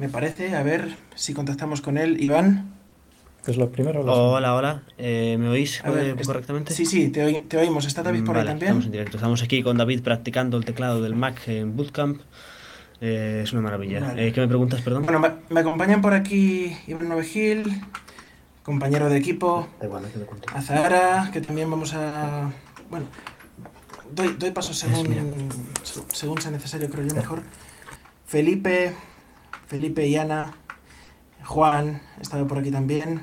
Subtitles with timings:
[0.00, 0.56] me parece.
[0.56, 2.20] A ver si contactamos con él.
[2.22, 2.72] Iván.
[3.46, 4.00] Es lo primero.
[4.00, 4.82] Hola, hola.
[4.98, 5.82] Eh, ¿Me oís
[6.24, 6.72] correctamente?
[6.72, 7.86] Sí, sí, te, te, oímos.
[7.86, 8.68] ¿Está David por ahí también?
[8.68, 9.16] Estamos en directo.
[9.18, 12.22] Estamos aquí con David practicando el teclado del Mac en Bootcamp.
[13.00, 14.14] Eh, es una maravilla.
[14.16, 15.04] Eh, ¿Qué me preguntas, perdón?
[15.04, 17.82] Bueno, me, acompañan por aquí Iván Novegil,
[18.62, 19.68] compañero de equipo.
[20.54, 22.50] Azahara, que también vamos a.
[22.90, 23.06] Bueno,
[24.12, 25.48] doy, doy paso según,
[26.12, 27.42] según sea necesario, creo yo mejor.
[28.26, 28.94] Felipe,
[29.70, 30.52] Felipe y Ana,
[31.44, 33.20] Juan, estado por aquí también.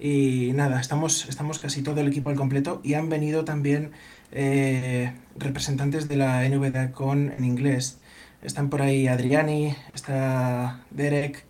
[0.00, 3.90] Y nada, estamos, estamos casi todo el equipo al completo y han venido también
[4.32, 7.98] eh, representantes de la NVDA con en inglés.
[8.40, 11.44] Están por ahí Adriani, está Derek.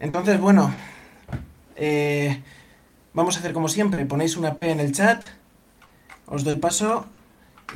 [0.00, 0.70] Entonces, bueno,
[1.76, 2.42] eh,
[3.14, 4.04] vamos a hacer como siempre.
[4.04, 5.24] Ponéis una P en el chat,
[6.26, 7.06] os doy paso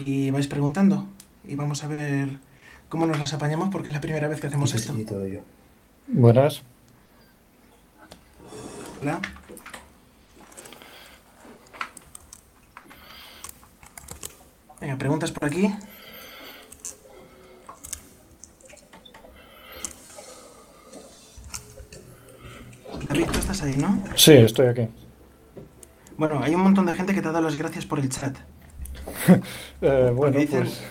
[0.04, 1.06] y vais preguntando.
[1.48, 2.38] Y vamos a ver
[2.90, 4.95] cómo nos las apañamos porque es la primera vez que hacemos esto.
[6.06, 6.62] Buenas.
[9.00, 9.20] Hola.
[14.80, 15.74] Venga, preguntas por aquí.
[23.09, 24.02] David, tú estás ahí, ¿no?
[24.16, 24.88] Sí, estoy aquí.
[26.16, 28.36] Bueno, hay un montón de gente que te ha dado las gracias por el chat.
[29.80, 30.82] Eh, bueno, pues...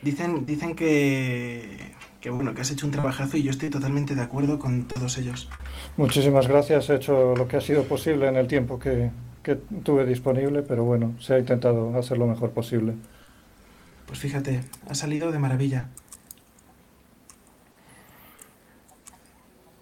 [0.00, 4.22] Dicen, dicen que, que, bueno, que has hecho un trabajazo y yo estoy totalmente de
[4.22, 5.50] acuerdo con todos ellos.
[5.96, 9.10] Muchísimas gracias, he hecho lo que ha sido posible en el tiempo que,
[9.42, 12.94] que tuve disponible, pero bueno, se ha intentado hacer lo mejor posible.
[14.06, 15.88] Pues fíjate, ha salido de maravilla.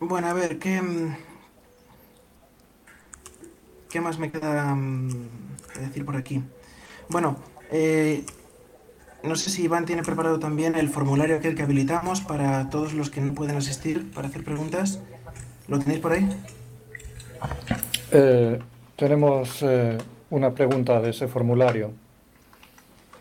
[0.00, 1.14] Bueno, a ver, ¿qué, mm,
[3.90, 5.28] qué más me queda mm,
[5.78, 6.42] decir por aquí?
[7.10, 7.36] Bueno,
[7.70, 8.24] eh,
[9.22, 13.10] no sé si Iván tiene preparado también el formulario aquel que habilitamos para todos los
[13.10, 15.00] que no pueden asistir para hacer preguntas.
[15.68, 16.28] ¿Lo tenéis por ahí?
[18.12, 18.58] Eh,
[18.96, 19.98] tenemos eh,
[20.30, 21.92] una pregunta de ese formulario.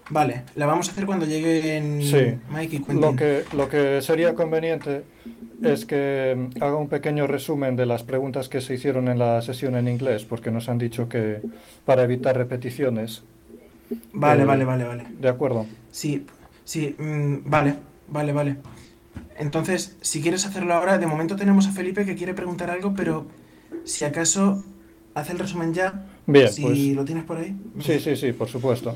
[0.09, 2.39] Vale, la vamos a hacer cuando lleguen sí.
[2.51, 5.03] Mike y Lo que, lo que sería conveniente
[5.61, 9.41] es que mm, haga un pequeño resumen de las preguntas que se hicieron en la
[9.43, 11.41] sesión en inglés, porque nos han dicho que
[11.85, 13.23] para evitar repeticiones.
[14.13, 15.03] Vale, eh, vale, vale, vale.
[15.19, 15.65] De acuerdo.
[15.91, 16.25] Sí,
[16.63, 17.75] sí, mm, vale,
[18.07, 18.57] vale, vale.
[19.37, 23.25] Entonces, si quieres hacerlo ahora, de momento tenemos a Felipe que quiere preguntar algo, pero
[23.85, 24.63] si acaso
[25.13, 27.55] hace el resumen ya Bien, si pues, lo tienes por ahí.
[27.79, 28.95] Sí, sí, sí, por supuesto.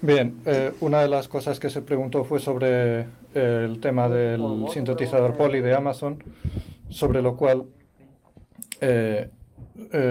[0.00, 3.00] Bien, eh, una de las cosas que se preguntó fue sobre
[3.34, 6.22] eh, el tema del sintetizador Poly de Amazon,
[6.88, 7.64] sobre lo cual
[8.80, 9.28] eh,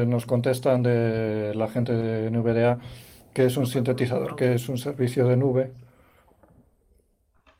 [0.06, 2.80] nos contestan de la gente de NVDA
[3.34, 5.72] que es un sintetizador, que es un servicio de nube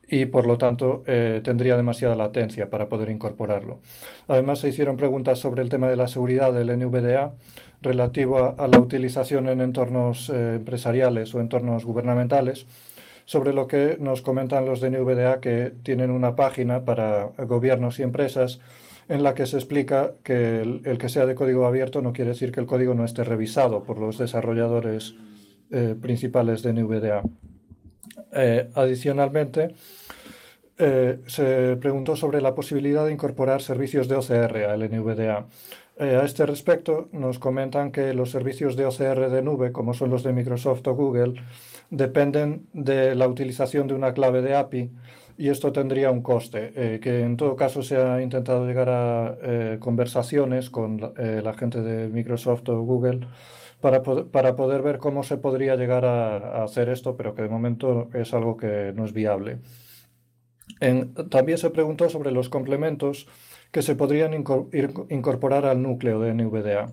[0.08, 3.78] y por lo tanto tendría demasiada latencia para poder incorporarlo.
[4.26, 7.32] Además se hicieron preguntas sobre el tema de la seguridad del NVDA
[7.82, 12.66] relativo a, la utilización en entornos eh, empresariales o entornos gubernamentales,
[13.24, 18.02] sobre lo que nos comentan los de NVDA que tienen una página para gobiernos y
[18.02, 18.60] empresas
[19.08, 22.50] en la que se explica que el, que sea de código abierto no quiere decir
[22.50, 25.14] que el código no esté revisado por los desarrolladores
[25.70, 27.22] eh, principales de NVDA.
[28.32, 29.74] Eh, adicionalmente,
[31.26, 35.46] se preguntó sobre la posibilidad de incorporar servicios de OCR al NVDA.
[36.00, 40.08] Eh, a este respecto, nos comentan que los servicios de OCR de nube, como son
[40.08, 41.34] los de Microsoft o Google,
[41.90, 44.90] dependen de la utilización de una clave de API
[45.36, 49.36] y esto tendría un coste, eh, que en todo caso se ha intentado llegar a
[49.42, 53.20] eh, conversaciones con la, gente de Microsoft o Google
[53.80, 58.08] para, para, poder ver cómo se podría llegar a, hacer esto, pero que de momento
[58.14, 59.58] es algo que no es viable.
[61.30, 63.26] también se preguntó sobre los complementos
[63.70, 66.90] que se podrían incorporar al núcleo de NVDA.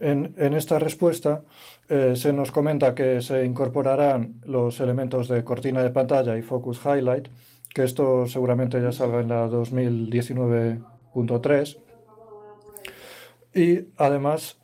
[0.00, 1.42] En, esta respuesta
[1.88, 6.80] eh, se nos comenta que se incorporarán los elementos de cortina de pantalla y focus
[6.84, 7.28] highlight,
[7.72, 11.78] que esto seguramente ya salga en la 2019.3.
[13.54, 14.58] Y además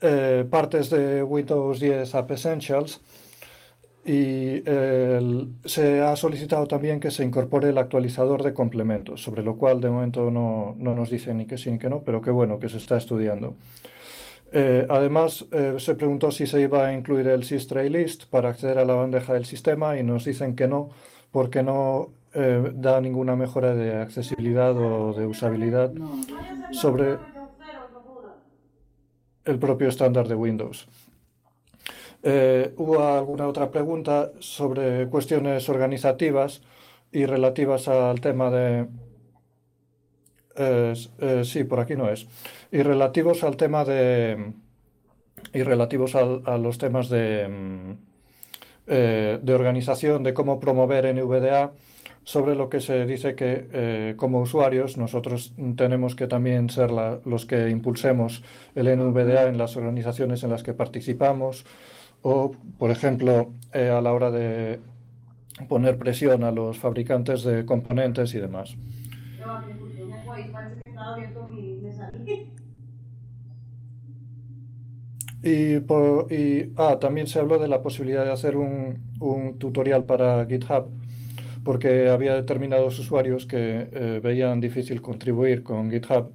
[0.00, 3.00] eh, partes de Windows 10 App Essentials
[4.04, 4.62] y
[5.64, 9.90] se ha solicitado también que se incorpore el actualizador de complementos, sobre lo cual de
[9.90, 12.68] momento no, no nos dicen ni que sí ni que no, pero qué bueno que
[12.68, 13.56] se está estudiando.
[14.52, 18.78] Eh, además, eh, se preguntó si se iba a incluir el Systray List para acceder
[18.78, 20.90] a la bandeja del sistema y nos dicen que no,
[21.32, 25.92] porque no eh, da ninguna mejora de accesibilidad o de usabilidad
[26.70, 27.18] sobre
[29.46, 30.86] el propio estándar de Windows.
[32.22, 36.60] Eh, hubo alguna otra pregunta sobre cuestiones organizativas
[37.12, 38.88] y relativas al tema de
[41.44, 42.26] sí, por aquí no es.
[42.72, 44.52] Y relativos al tema de.
[45.52, 47.92] Y relativos a los temas de, mm,
[48.86, 51.72] de organización, de cómo promover NVDA,
[52.26, 57.46] sobre lo que se dice que eh, como usuarios nosotros tenemos que también ser los
[57.46, 58.42] que impulsemos
[58.74, 61.64] el NVDA en las organizaciones en las que participamos
[62.22, 64.80] o, por ejemplo, eh, a la hora de
[65.68, 68.76] poner presión a los fabricantes de componentes y demás.
[75.44, 75.76] Y,
[76.34, 80.88] y ah, también se habló de la posibilidad de hacer un, un tutorial para GitHub
[81.66, 86.30] porque había determinados usuarios que eh, veían difícil contribuir con GitHub.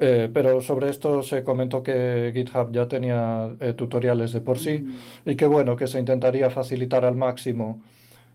[0.00, 4.84] Eh, pero sobre esto se comentó que GitHub ya tenía eh, tutoriales de por sí
[5.24, 7.82] y que bueno, que se intentaría facilitar al máximo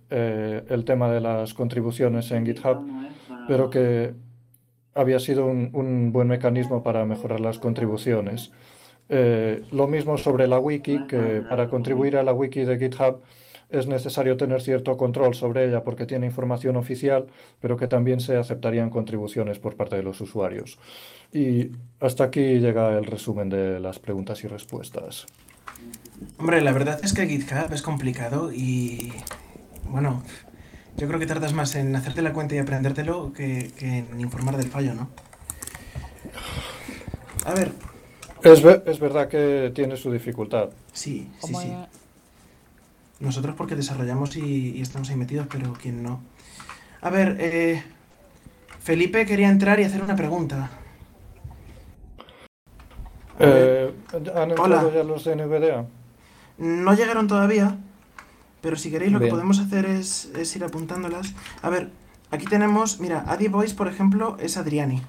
[0.10, 2.80] el tema de las contribuciones en GitHub,
[3.48, 4.14] pero que
[4.96, 8.52] había sido un, un buen mecanismo para mejorar las contribuciones.
[9.10, 13.22] lo mismo sobre la wiki, que para contribuir a la wiki de GitHub
[13.70, 17.28] es necesario tener cierto control sobre ella porque tiene información oficial,
[17.60, 20.80] pero que también se aceptarían contribuciones por parte de los usuarios.
[21.32, 25.28] Y hasta aquí llega el resumen de las preguntas y respuestas.
[26.38, 29.14] Hombre, la verdad es que GitHub es complicado y,
[29.86, 30.24] bueno,
[30.98, 34.68] yo creo que tardas más en hacerte la cuenta y aprendértelo que, en informar del
[34.68, 35.10] fallo, ¿no?
[37.46, 37.72] A ver.
[38.44, 40.70] Es, es verdad que tiene su dificultad.
[40.92, 41.72] Sí, sí, sí.
[43.20, 46.22] Nosotros porque desarrollamos y, estamos ahí metidos, pero ¿quién no?
[47.02, 47.84] A ver, eh,
[48.82, 50.70] Felipe quería entrar y hacer una pregunta.
[53.40, 53.94] Eh,
[54.36, 55.86] ¿Han entrado ya los NVDA?
[56.58, 57.78] No llegaron todavía,
[58.62, 61.34] pero si queréis lo que podemos hacer es, ir apuntándolas.
[61.62, 61.90] A ver,
[62.32, 65.02] aquí tenemos, mira, Adi Boys, por ejemplo, es Adriani.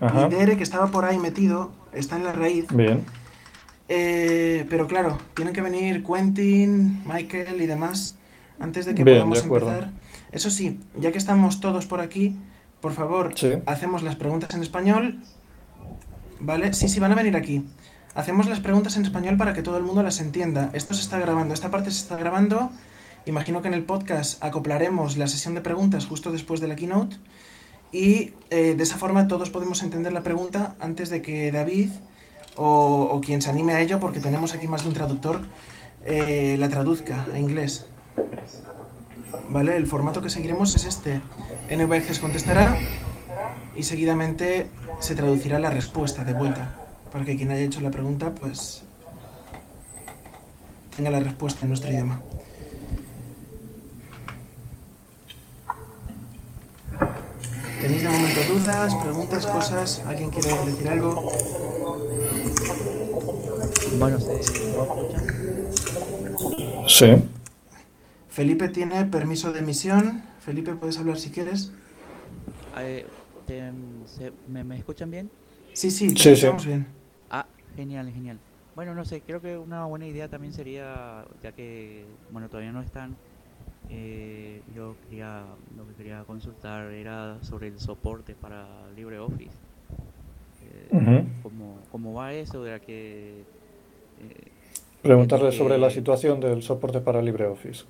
[0.00, 0.26] Ajá.
[0.26, 2.66] Y Dere, que estaba por ahí metido, está en la raíz.
[2.74, 3.04] Bien.
[3.88, 8.16] Eh, pero claro, tienen que venir Quentin, Michael y demás
[8.58, 9.90] antes de que podamos empezar.
[10.30, 12.36] Eso sí, ya que estamos todos por aquí,
[12.80, 13.34] por favor,
[13.66, 15.20] hacemos las preguntas en español.
[16.40, 16.72] ¿Vale?
[16.72, 17.64] Sí, sí, van a venir aquí.
[18.14, 20.70] Hacemos las preguntas en español para que todo el mundo las entienda.
[20.72, 22.70] Esto se está grabando, esta parte se está grabando.
[23.26, 27.16] Imagino que en el podcast acoplaremos la sesión de preguntas justo después de la keynote.
[27.92, 31.90] Y eh, de esa forma todos podemos entender la pregunta antes de que David
[32.56, 35.40] o, quien se anime a ello, porque tenemos aquí más de un traductor,
[36.04, 37.86] eh, la traduzca a inglés.
[39.48, 39.76] ¿Vale?
[39.76, 41.20] El formato que seguiremos es este.
[41.70, 42.76] NVX contestará
[43.76, 44.68] y seguidamente
[45.00, 46.74] se traducirá la respuesta de vuelta,
[47.10, 48.82] para que quien haya hecho la pregunta, pues
[50.96, 52.20] tenga la respuesta en nuestro idioma.
[57.82, 60.02] ¿Tenéis de momento dudas, preguntas, cosas?
[60.06, 61.32] ¿Alguien quiere decir algo?
[63.98, 64.18] Bueno,
[66.86, 67.06] Sí.
[68.28, 70.22] Felipe tiene permiso de emisión.
[70.38, 71.72] Felipe, puedes hablar si quieres.
[72.78, 73.04] Eh,
[74.46, 75.28] me, escuchan bien?
[75.72, 76.86] Sí, sí, te escuchamos bien.
[77.30, 78.38] Ah, genial, genial.
[78.76, 82.80] Bueno, no sé, creo que una buena idea también sería, ya que, bueno, todavía no
[82.80, 83.16] están,
[83.90, 85.44] eh, yo quería,
[85.76, 89.56] lo que quería consultar era sobre el soporte para LibreOffice.
[90.92, 91.24] Eh,
[91.90, 92.62] ¿cómo, va eso?
[92.62, 93.44] De que
[95.02, 97.84] Preguntarle sobre la situación del soporte para LibreOffice.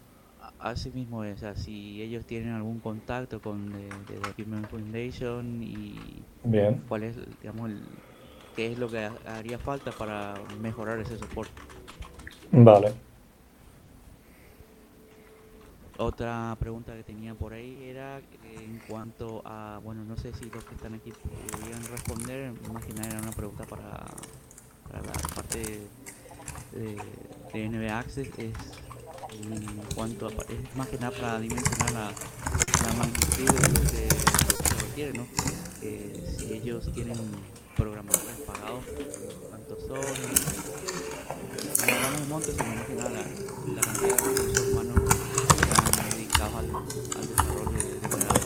[0.58, 3.72] Así mismo es, o si ellos tienen algún contacto con
[4.06, 6.80] the, Document Foundation y Bien.
[6.88, 7.70] cuál es, digamos,
[8.56, 11.52] qué es lo que haría falta para mejorar ese soporte.
[12.52, 12.92] Vale.
[16.02, 20.64] Otra pregunta que tenía por ahí era en cuanto a, bueno, no sé si los
[20.64, 24.04] que están aquí podrían responder, imagino era una pregunta para,
[24.88, 25.86] para la parte
[26.72, 28.52] de, de Access es
[29.44, 32.12] en cuanto a, es más que nada para dimensionar la,
[32.98, 34.08] magnitud de lo que
[34.66, 35.26] se requiere, ¿no?
[35.82, 37.16] Eh, si ellos tienen
[37.76, 38.84] programadores pagados,
[39.48, 40.00] cuántos son,
[41.86, 46.64] no hablamos montos, sino más que nada la, cantidad recursos humanos que están dedicados al,
[46.74, 48.42] al desarrollo de, de programas.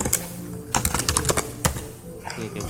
[2.36, 2.60] Que, que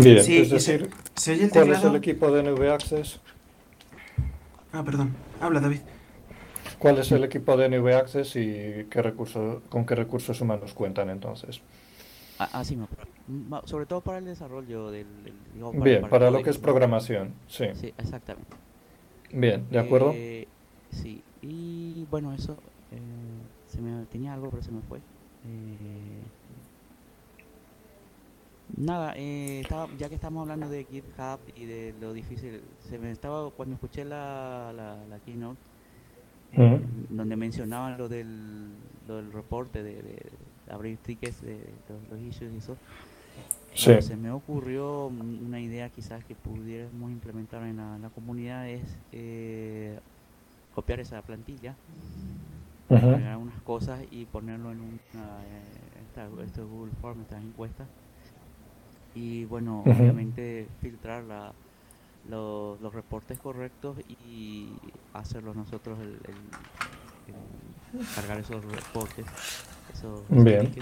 [0.00, 0.90] Bien, es decir,
[1.52, 3.20] ¿cuál es el equipo de NV Access?
[4.72, 5.14] Ah, perdón.
[5.40, 5.80] Habla, David.
[6.78, 11.10] ¿Cuál es el equipo de NV Access y qué recursos, con qué recursos humanos cuentan
[11.10, 11.60] entonces?
[12.38, 12.78] Así
[13.52, 15.06] ah, sobre todo para el desarrollo del...
[15.74, 17.66] Bien, para, lo que es programación, sí.
[17.74, 18.56] Sí, exactamente.
[19.32, 20.12] Bien, ¿de acuerdo?
[20.14, 20.46] Eh,
[20.90, 22.56] sí, y bueno, eso...
[22.92, 22.98] Eh,
[23.70, 24.98] se me tenía algo, pero se me fue.
[24.98, 26.22] Eh,
[28.76, 33.10] nada, eh, estaba, ya que estamos hablando de GitHub y de lo difícil, se me
[33.10, 34.72] estaba cuando escuché la,
[35.08, 35.58] la, keynote,
[36.52, 38.70] eh, donde mencionaban lo del,
[39.06, 40.26] lo del reporte de,
[40.68, 41.58] abrir tickets de,
[42.10, 42.76] los, issues y eso.
[43.74, 48.82] Se me ocurrió una idea quizás que pudiéramos implementar en la, comunidad es
[50.74, 51.74] copiar esa plantilla
[52.96, 57.86] agregar unas cosas y ponerlo en una, eh, esta, este Google Form, estas encuestas.
[59.14, 61.52] Y bueno, obviamente filtrar la,
[62.28, 64.68] los, los reportes correctos y
[65.12, 66.18] hacerlo nosotros el,
[68.14, 69.26] cargar esos reportes,
[69.92, 70.72] esos, Bien.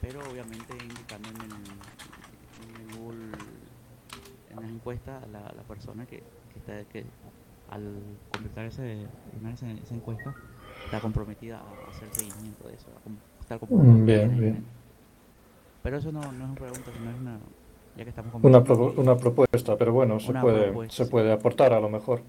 [0.00, 3.26] Pero obviamente indicando en el, Google,
[4.50, 7.04] en las encuestas a la, la persona que, que, está, que
[7.70, 7.94] al
[8.32, 9.02] completar ese,
[9.52, 10.34] esa, esa encuesta
[10.84, 12.88] está comprometida a hacer seguimiento de eso,
[13.68, 14.64] mm, Bien, bien.
[15.82, 17.38] Pero eso no, no es una pregunta, sino es una...
[17.96, 21.88] Ya que estamos una, una propuesta, pero bueno, se puede, se puede aportar a lo
[21.88, 22.22] mejor.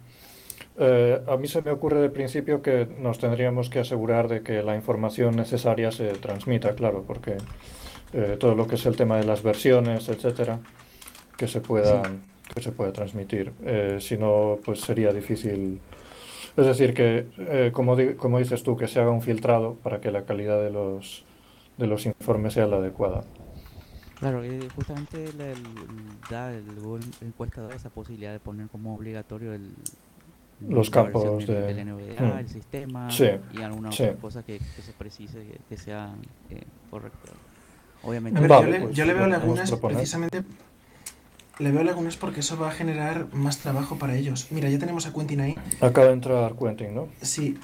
[0.78, 4.64] Eh, a mí se me ocurre de principio que nos tendríamos que asegurar de que
[4.64, 7.38] la información necesaria se transmita, claro, porque
[8.14, 10.60] eh, todo lo que es el tema de las versiones, etcétera,
[11.38, 12.02] que se pueda,
[12.54, 13.54] que se pueda transmitir.
[13.64, 15.82] Eh, si no, pues sería difícil
[16.58, 20.12] es decir, que eh, como, como dices tú, que se haga un filtrado para que
[20.12, 21.24] la calidad de los,
[21.78, 23.24] de los informes sea la adecuada.
[24.20, 25.64] Claro, y justamente el,
[26.30, 29.74] da el Google encuesta da esa posibilidad de poner como obligatorio el,
[30.68, 32.38] los campos de, mm.
[32.40, 33.10] el sistema
[33.54, 36.14] y alguna otra cosa que, se precise que, sea
[36.50, 37.32] eh, correcto.
[38.04, 40.44] Obviamente, yo, le, pues, yo, le, veo lagunas precisamente
[41.60, 44.48] le veo lagunas porque eso va a generar más trabajo para ellos.
[44.50, 45.56] Mira, ya tenemos a Quentin ahí.
[45.80, 47.08] Acaba de entrar Quentin, ¿no?
[47.22, 47.58] Sí.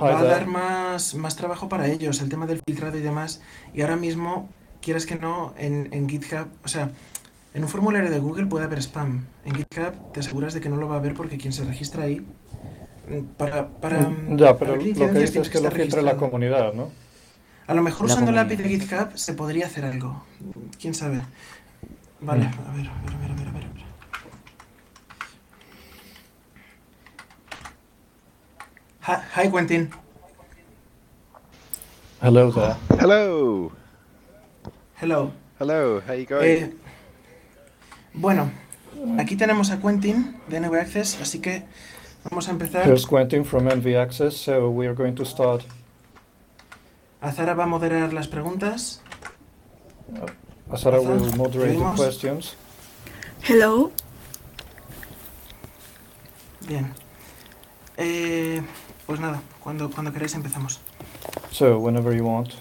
[0.00, 3.40] Va a dar más, más trabajo para ellos, el tema del filtrado y demás.
[3.72, 4.48] Y ahora mismo,
[4.80, 6.90] quieras que no, en, en GitHub, o sea,
[7.54, 9.26] en un formulario de Google puede haber spam.
[9.44, 12.04] En GitHub te aseguras de que no lo va a haber porque quien se registra
[12.04, 12.26] ahí.
[13.36, 16.90] Para, para, mm, ya, pero lo que dices es que lo filtre la comunidad, ¿no?
[17.66, 20.24] A lo mejor usando la API de GitHub se podría hacer algo.
[20.80, 21.20] ¿Quién sabe?
[22.20, 22.68] Vale, mm.
[22.68, 23.62] a ver, a ver, a ver, a ver, a ver.
[29.04, 29.90] Hi, hi Quentin.
[32.22, 32.76] Hello there.
[33.00, 33.72] Hello.
[35.00, 35.32] Hello.
[35.58, 36.48] Hello, how you going?
[36.48, 36.70] Eh,
[38.14, 38.50] bueno,
[39.18, 41.64] aquí tenemos a Quentin de NV Access, así que
[42.28, 42.86] vamos a empezar.
[42.86, 45.64] Here's Quentin from NV Access, so we are going to start.
[47.20, 49.00] Azara va a moderar las preguntas.
[50.08, 50.26] Uh,
[50.72, 52.56] Asara will moderate the questions.
[53.42, 53.92] Hello.
[56.66, 56.92] Bien.
[57.96, 58.62] Eh,
[59.06, 60.80] pues nada, cuando, cuando queráis empezamos.
[61.50, 62.54] So, whenever you want.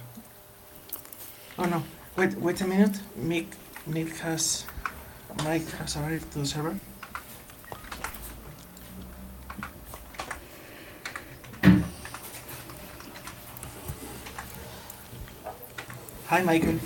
[1.57, 1.83] Oh no,
[2.17, 2.99] wait, wait a minute.
[3.15, 3.47] Mick,
[3.87, 4.65] Mick has,
[5.37, 6.75] Mike has arrived to the server.
[16.27, 16.79] Hi, Michael.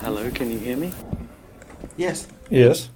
[0.00, 0.92] Hello, can you hear me?
[1.96, 2.28] Yes.
[2.50, 2.90] Yes.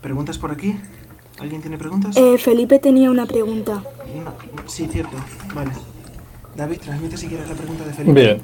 [0.00, 0.76] ¿Preguntas por aquí?
[1.38, 2.16] ¿Alguien tiene preguntas?
[2.16, 3.82] Eh, Felipe tenía una pregunta.
[4.66, 5.16] sí, cierto.
[5.54, 5.72] Vale.
[6.54, 8.20] David, transmite si quieres la pregunta de Felipe.
[8.20, 8.42] Bien.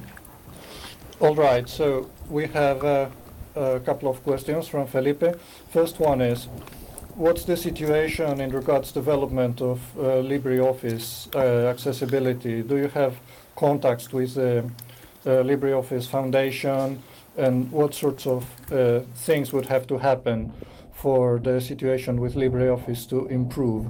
[1.21, 3.09] All right, so we have uh,
[3.55, 5.35] a couple of questions from Felipe.
[5.71, 6.49] First one is,
[7.17, 12.63] what's the situation in regards development of uh, LibreOffice uh, accessibility?
[12.63, 13.15] Do you have
[13.57, 14.59] contacts with the
[15.25, 17.03] uh, LibreOffice Foundation,
[17.37, 20.53] and what sorts of uh, things would have to happen
[20.97, 23.87] for the situation with LibreOffice to improve?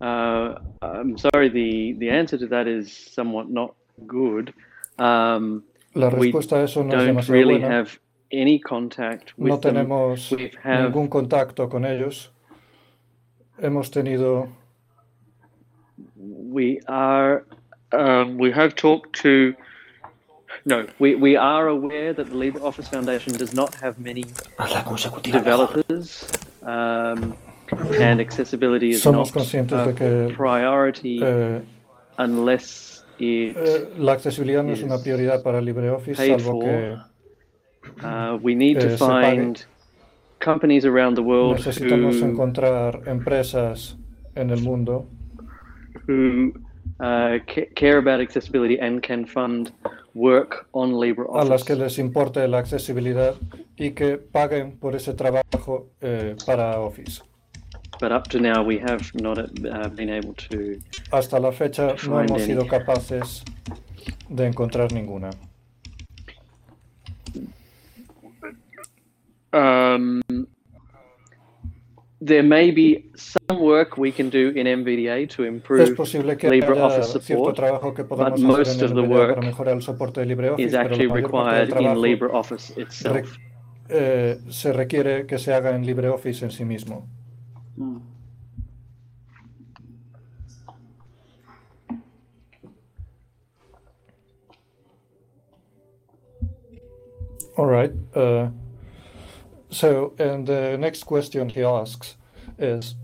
[0.00, 3.74] Uh, I'm sorry, the, the answer to that is somewhat not
[4.06, 4.52] good.
[4.98, 5.64] Um,
[5.94, 7.68] La respuesta a eso no es demasiado really buena.
[7.68, 7.98] have
[8.32, 10.30] any contact with no tenemos
[10.62, 12.30] have, ningún contacto con ellos.
[13.60, 14.48] Hemos tenido.
[16.16, 17.46] We are.
[17.92, 19.54] Um, we have talked to
[20.64, 24.24] no, we, we are aware that the LibreOffice Foundation does not have many
[25.22, 26.30] developers,
[26.62, 27.36] um,
[27.98, 29.34] and accessibility is Somos
[29.70, 31.60] not a que, priority eh,
[32.18, 36.64] unless it Eh, la accesibilidad no es una prioridad para LibreOffice, paid salvo for.
[36.64, 37.14] que
[38.02, 39.66] Uh, we need eh, to find
[40.38, 43.96] companies around the world necesitamos who, encontrar empresas
[44.34, 45.06] en el mundo
[46.06, 46.52] who
[47.00, 47.38] uh,
[47.74, 49.70] care about accessibility and can fund
[50.14, 50.94] work on
[51.34, 53.34] a las que les importe la accesibilidad
[53.76, 57.22] y que paguen por ese trabajo eh, para Office.
[58.00, 60.80] But up to now, we have not uh, been able to.
[61.12, 62.46] Hasta la fecha no hemos any.
[62.46, 63.44] sido capaces
[64.28, 65.30] de encontrar ninguna.
[69.52, 70.20] Um,
[72.24, 77.56] there may be some work we can do in MVDA to improve LibreOffice support,
[78.08, 79.44] but most of the work
[80.58, 83.36] is actually required in LibreOffice itself.
[84.48, 87.06] Se requiere que se haga en LibreOffice en sí mismo.
[87.76, 87.98] Hmm.
[97.56, 97.92] All right.
[98.14, 98.48] Uh,
[99.74, 102.16] so, and the next question he asks
[102.58, 102.94] is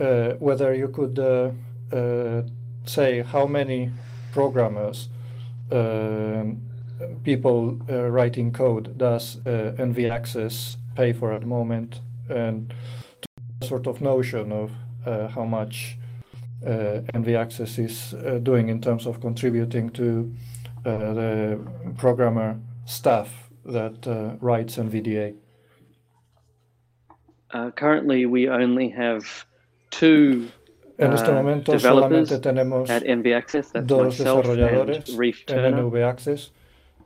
[0.00, 1.50] uh, whether you could uh,
[1.94, 2.42] uh,
[2.86, 3.90] say how many
[4.32, 5.08] programmers,
[5.70, 6.60] um
[7.24, 12.72] people uh, writing code, does uh, NV Access pay for at the moment, and
[13.62, 14.70] sort of notion of
[15.04, 15.98] uh, how much
[16.62, 20.32] NV Access is doing in terms of contributing to
[20.84, 21.58] the
[21.98, 24.06] programmer staff that
[24.40, 25.34] writes NVDA.
[27.54, 29.46] Uh, currently, we only have
[29.90, 30.48] two
[30.98, 33.70] En este uh, momento developers solamente tenemos at NV Access.
[33.70, 35.74] That's dos myself and desarrolladores en.
[35.74, 36.50] NV Access.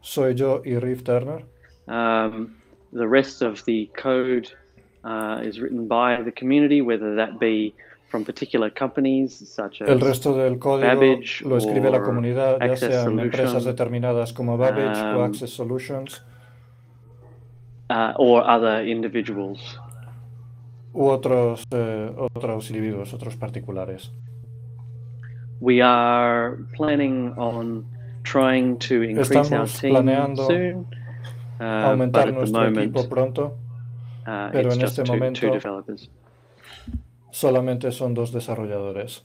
[0.01, 1.43] Soy yo y Reef Turner.
[1.87, 2.57] Um,
[2.93, 4.51] the rest of the code
[5.05, 7.75] uh, is written by the community, whether that be
[8.09, 12.59] from particular companies such as El resto del código Babbage lo escribe la or comunidad,
[12.59, 16.23] ya Access sean empresas determinadas como Babbage o um, Access Solutions
[17.91, 19.79] uh, or other individuals.
[20.99, 24.11] U otros, eh, otros individuos, otros particulares.
[25.61, 27.85] We are planning on
[28.25, 30.87] trying to increase our team planeando soon, uh,
[31.59, 33.45] but Aumentar at the nuestro moment equipo pronto,
[34.27, 35.97] uh, pero it's en just este two, momento- two
[37.31, 39.23] solamente son dos desarrolladores.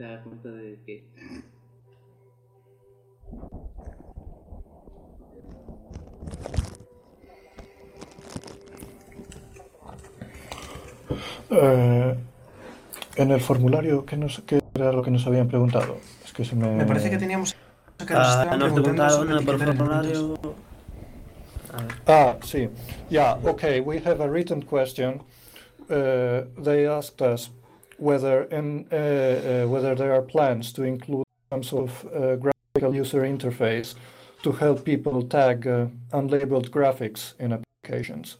[0.00, 1.04] te das cuenta de que
[11.50, 12.14] Eh,
[13.16, 15.96] en el formulario, ¿qué, nos, ¿qué era lo que nos habían preguntado?
[16.24, 16.68] Es que se me...
[16.68, 17.54] Me parece que teníamos
[17.98, 19.76] que nos Ah, estaban nos preguntaron por etiquetar elementos.
[19.76, 20.36] formulario.
[22.06, 22.68] Ah, sí.
[23.10, 23.80] Yeah, okay.
[23.80, 25.20] We have a written question.
[25.88, 27.50] Uh, they asked us
[27.98, 32.94] whether in, uh, uh, whether there are plans to include some sort of uh, graphical
[32.94, 33.94] user interface
[34.42, 38.36] to help people tag uh, unlabeled graphics in applications.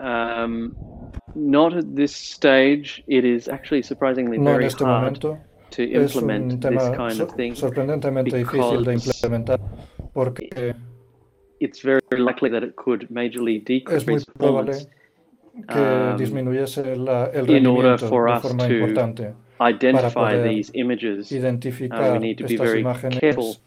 [0.00, 0.76] Um,
[1.34, 3.02] not at this stage.
[3.08, 5.38] It is actually surprisingly no very hard momento.
[5.70, 7.54] to implement this kind of thing.
[7.54, 9.60] Sorprendentemente difícil de implementar
[10.12, 10.48] porque
[11.60, 14.88] it's very likely that it could majorly decrease performance.
[15.66, 19.34] que um, disminuyese la, el rendimiento de forma importante.
[19.56, 23.60] Para poder images, um, identificar uh, estas imágenes,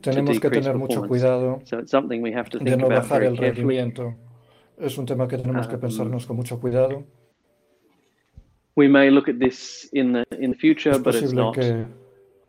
[0.00, 4.14] tenemos que tener mucho cuidado so de no bajar el rendimiento.
[4.78, 7.04] Es un tema que tenemos que Um, pensarnos con mucho cuidado.
[8.76, 11.86] We may look at this in the in the future, Es but it's not que,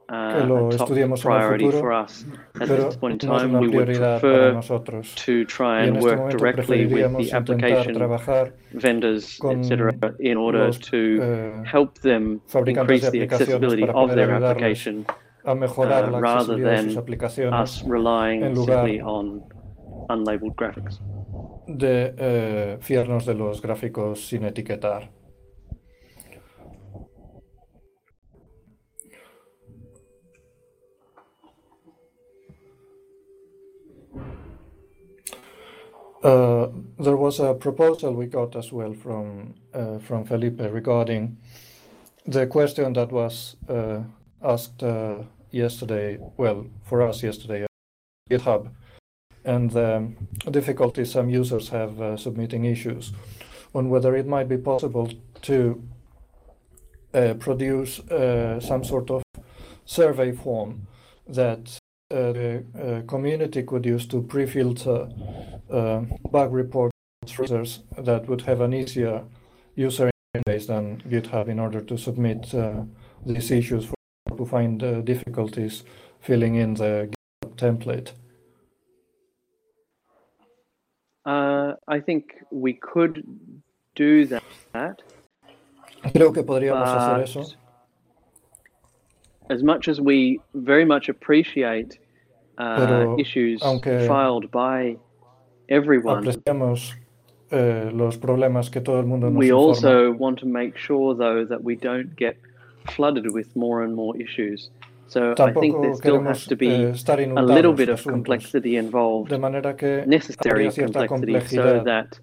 [0.09, 2.25] uh, lo a top estudiemos en el priority futuro, for us.
[2.59, 5.15] At pero this point in no es una we prioridad para prefer nosotros.
[5.15, 10.37] to try Y en and este work directly with the application trabajar vendors, etc., in
[10.37, 15.05] order los, to eh, help them increase the accessibility of their application
[15.43, 18.99] a mejorar uh, la rather accesibilidad de sus than aplicaciones us relying en lugar simply
[19.01, 19.43] on
[20.09, 20.99] unlabeled graphics.
[21.67, 25.09] De eh, fiarnos de los gráficos sin etiquetar.
[36.23, 41.37] Uh, there was a proposal we got as well from uh, from Felipe regarding
[42.25, 43.99] the question that was uh,
[44.41, 45.17] asked uh,
[45.51, 46.17] yesterday.
[46.35, 47.67] Well, for us yesterday,
[48.27, 48.71] GitHub,
[49.45, 50.11] and the
[50.51, 53.13] difficulties some users have uh, submitting issues
[53.73, 55.09] on whether it might be possible
[55.41, 55.81] to
[57.13, 59.23] uh, produce uh, some sort of
[59.85, 60.87] survey form
[61.27, 61.77] that
[62.11, 65.07] uh, the uh, community could use to pre-filter
[65.71, 66.93] uh, bug reports
[67.39, 69.23] users that would have an easier
[69.75, 72.83] user interface than GitHub in order to submit uh,
[73.25, 73.95] these issues for
[74.37, 75.83] to find difficulties
[76.19, 77.09] filling in the
[77.43, 78.11] GitHub template?
[81.25, 83.23] Uh, I think we could
[83.95, 84.43] do that.
[86.13, 87.55] Creo que podríamos hacer eso.
[89.49, 91.97] As much as we very much appreciate
[92.57, 94.97] uh, Pero, issues filed by
[95.69, 96.93] everyone, apreciamos
[97.51, 99.67] eh, los problemas que todo el mundo nos we informa.
[99.67, 102.37] also want to make sure, though, that we don't get
[102.91, 104.69] flooded with more and more issues.
[105.07, 106.93] So I think there still has to be eh,
[107.35, 112.19] a little bit of asuntos, complexity involved, de manera que necessary complexity, so that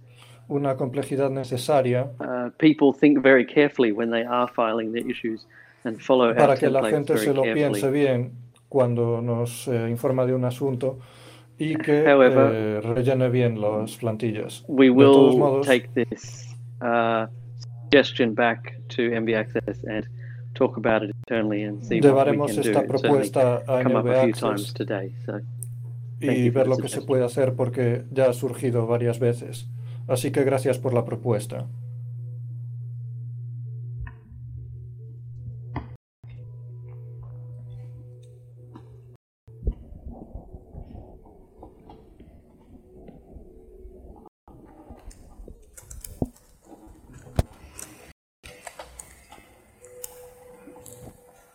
[0.49, 5.47] una complejidad necesaria uh, people think very carefully when they are filing their issues
[5.85, 7.55] and follow our para que la gente se lo carefully.
[7.55, 8.33] piense bien
[8.69, 10.99] cuando nos eh, informa de un asunto
[11.59, 14.65] y que However, eh, rellene bien las plantillas.
[14.67, 16.49] We de todos will modos, take this
[16.81, 17.27] uh,
[17.85, 20.09] suggestion back to MB Access and
[20.55, 22.69] talk about it internally and see what we llevaremos can do.
[22.69, 25.13] esta It's certainly propuesta a come up a few times today.
[25.27, 25.41] So
[26.23, 29.67] y ver lo que se puede hacer porque ya ha surgido varias veces.
[30.07, 31.67] Así que gracias por la propuesta.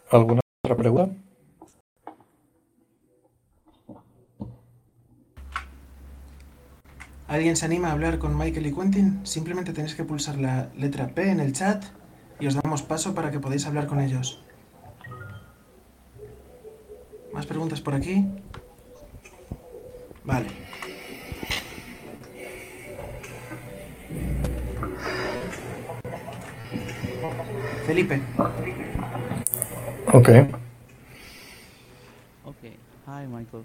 [0.09, 1.15] ¿Alguna otra pregunta?
[7.27, 9.19] ¿Alguien se anima a hablar con Michael y Quentin?
[9.25, 11.83] Simplemente tenéis que pulsar la letra P en el chat
[12.39, 14.41] y os damos paso para que podáis hablar con ellos.
[17.33, 18.25] ¿Más preguntas por aquí?
[20.23, 20.47] Vale.
[27.85, 28.21] Felipe,
[30.13, 30.29] Ok.
[32.45, 33.63] Ok, hi Michael.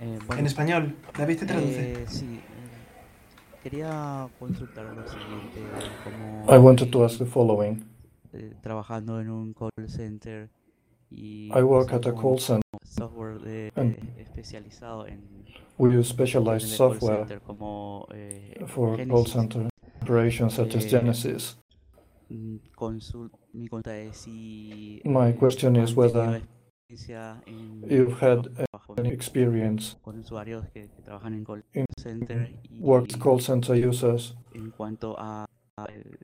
[0.00, 0.96] Eh, bueno, en español.
[1.16, 1.92] David te traduce.
[2.02, 5.60] eh, sí, eh, quería consultar lo siguiente,
[6.04, 7.84] como I wanted to ask the following.
[8.32, 10.48] eh, trabajando en un call center
[11.10, 12.62] y I work at a call center.
[12.84, 15.20] software de- and especializado en,
[15.78, 19.68] We use specialized call software center como eh, for call center
[20.02, 21.58] operations such as Eh, Genesis.
[22.28, 22.58] Mm,
[23.52, 26.42] mi consulta es si My eh, question is whether
[26.88, 28.48] you've had
[28.96, 31.64] any experience con usuarios que, que trabajan en call
[31.96, 34.36] center y worked call center users.
[34.54, 35.44] en cuanto a,
[35.76, 36.18] a, eh,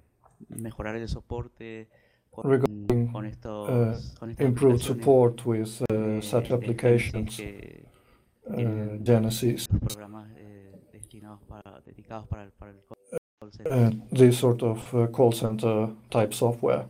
[0.48, 1.88] mejorar el soporte
[2.30, 7.86] con, regarding con estos uh, con improved support with uh, such applications, que
[8.46, 12.78] uh, Genesis, los programas eh, destinados para dedicados para el, para el
[13.42, 16.84] call uh, this sort of uh, call center type software.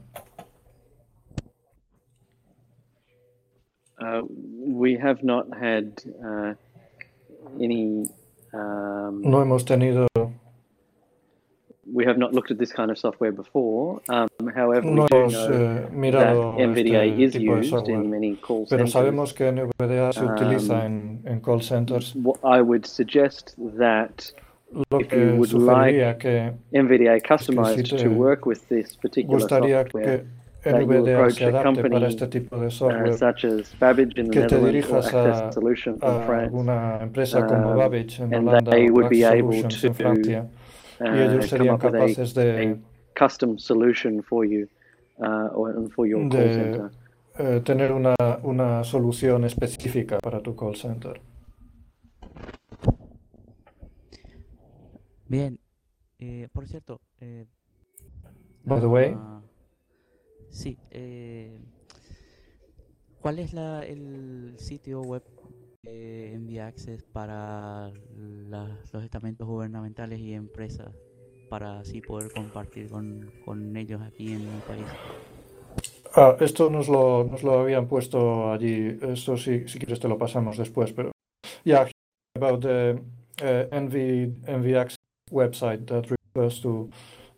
[4.01, 4.23] Uh,
[4.67, 6.55] we have not had uh,
[7.61, 8.07] any.
[8.53, 10.07] Um, No hemos tenido,
[11.93, 14.01] we have not looked at this kind of software before.
[14.09, 18.37] Um, however, we no do know eh, that mirado NVDA este is used in many
[18.37, 18.93] call pero centers.
[18.93, 24.33] sabemos que NVDA se utiliza Um, en, en call centers, I would suggest that
[24.91, 28.97] lo if que you would sugeriría like que NVDA customized te to work with this
[28.97, 30.25] particular gustaría software,
[30.63, 34.41] que approach se adapte para este tipo de uh, software, such as Babbage in the
[34.41, 38.93] que te dirijas a, France, alguna empresa como um, Babbage en and Holanda they o
[38.93, 40.47] would be Access able Solutions en Francia,
[41.01, 42.77] y uh, ellos come serían up with a, capaces de,
[43.15, 44.69] custom solution for you
[45.21, 46.91] uh, or for your call de center.
[47.39, 51.21] eh, tener una, una solución específica para tu call center.
[55.33, 55.59] Bien,
[56.19, 57.47] eh, por cierto, eh,
[58.65, 59.41] By the way, ah,
[60.51, 61.59] sí, eh,
[63.21, 65.23] ¿cuál es la, el sitio web
[65.83, 70.95] de Envía Access para la- los estamentos gubernamentales y empresas
[71.49, 74.99] para así poder compartir con, con ellos aquí en mi país?
[76.15, 80.19] ah, esto nos lo, nos lo habían puesto allí, esto si, si quieres te lo
[80.19, 81.13] pasamos después, pero
[81.65, 81.89] yeah,
[82.37, 83.01] about the
[83.43, 84.97] uh, NV, NVX
[85.33, 86.91] website that refers to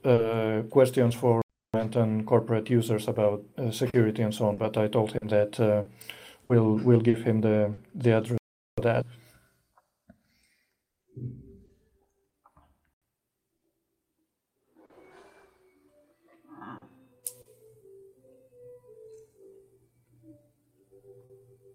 [0.04, 4.88] uh, questions for government and corporate users about uh, security and so on, but I
[4.88, 5.83] told him that uh,
[6.48, 8.38] we'll, we'll give him the, the address
[8.76, 9.07] for that.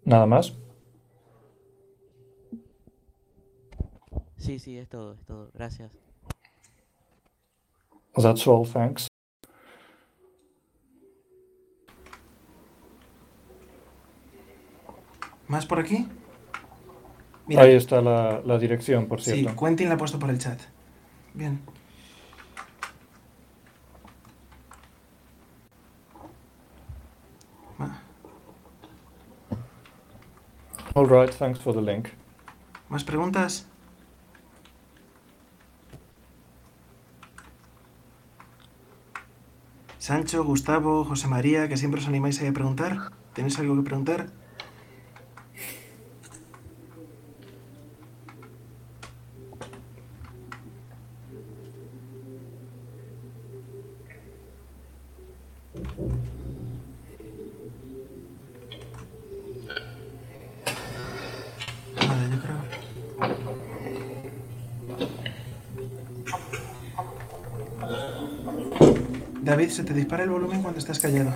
[0.04, 0.52] Nada más.
[4.38, 5.50] Sí, Sí, es todo, es todo.
[5.54, 6.09] Gracias.
[8.16, 9.06] That's all, thanks.
[15.48, 16.06] ¿Más por aquí?
[17.46, 17.62] Mira.
[17.62, 19.50] Ahí está la, la, dirección, por cierto.
[19.50, 20.60] Sí, Quentin la ha puesto por el chat.
[21.34, 21.60] Bien.
[30.94, 32.08] All right, thanks for the link.
[32.88, 33.69] ¿Más preguntas?
[40.10, 43.14] Sancho, Gustavo, José María, que siempre os animáis a preguntar.
[43.32, 44.26] ¿Tenéis algo que preguntar?
[69.42, 71.32] David, se te dispara el volumen cuando estás callado.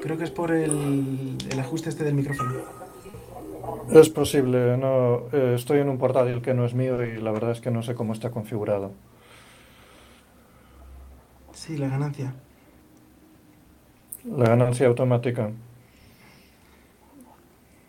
[0.00, 2.54] Creo que es por el, ajuste este del micrófono.
[3.92, 5.28] Es posible, no.
[5.32, 7.82] Eh, estoy en un portátil que no es mío y la verdad es que no
[7.82, 8.92] sé cómo está configurado.
[11.52, 12.34] Sí, la ganancia.
[14.24, 15.50] La ganancia automática.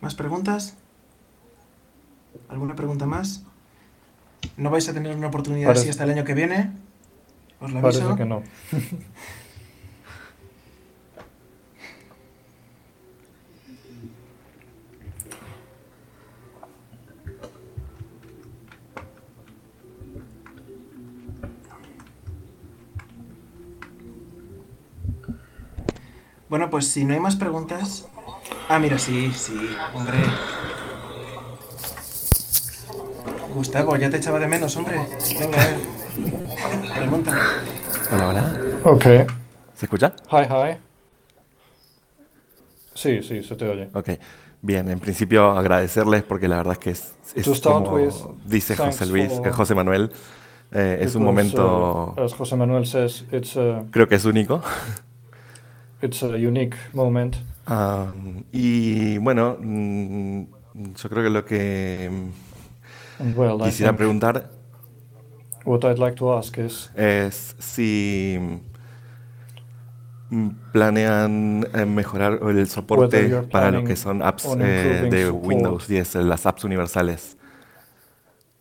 [0.02, 0.78] ¿Más preguntas?
[2.48, 3.44] ¿Alguna pregunta más?
[4.56, 6.72] ¿No vais a tener una oportunidad así hasta el año que viene?
[7.60, 8.02] ¿Os la aviso?
[8.02, 8.44] Parece que no.
[26.50, 28.08] Bueno, pues si no hay más preguntas.
[28.70, 29.54] Ah, mira, sí, sí,
[29.94, 30.18] hombre.
[33.54, 34.98] Gustavo, ya te echaba de menos, hombre.
[35.40, 35.80] Venga, a ver.
[36.96, 37.40] Pregúntame.
[38.12, 38.62] Hola, hola.
[38.84, 39.04] Ok.
[39.74, 40.14] ¿Se escucha?
[40.32, 40.78] Hi, hi.
[42.94, 43.90] Sí, sí, se te oye.
[43.94, 44.12] Ok.
[44.62, 47.98] Bien, en principio agradecerles porque la verdad es que es, es como
[48.46, 50.12] dice José Luis, que José Manuel,
[50.72, 52.16] eh, es un momento...
[52.18, 53.58] Uh, José Manuel says, it's
[53.92, 54.62] creo que es único.
[56.02, 57.36] It's a unique moment.
[57.66, 58.12] Ah,
[58.52, 60.44] y bueno, mm,
[60.96, 62.10] yo creo que lo que
[63.64, 64.50] quisiera preguntar
[65.68, 68.38] what I'd like to ask is, es si
[70.30, 76.16] mm, planean eh, mejorar el soporte para lo que son apps eh, de Windows 10,
[76.26, 77.36] las apps universales.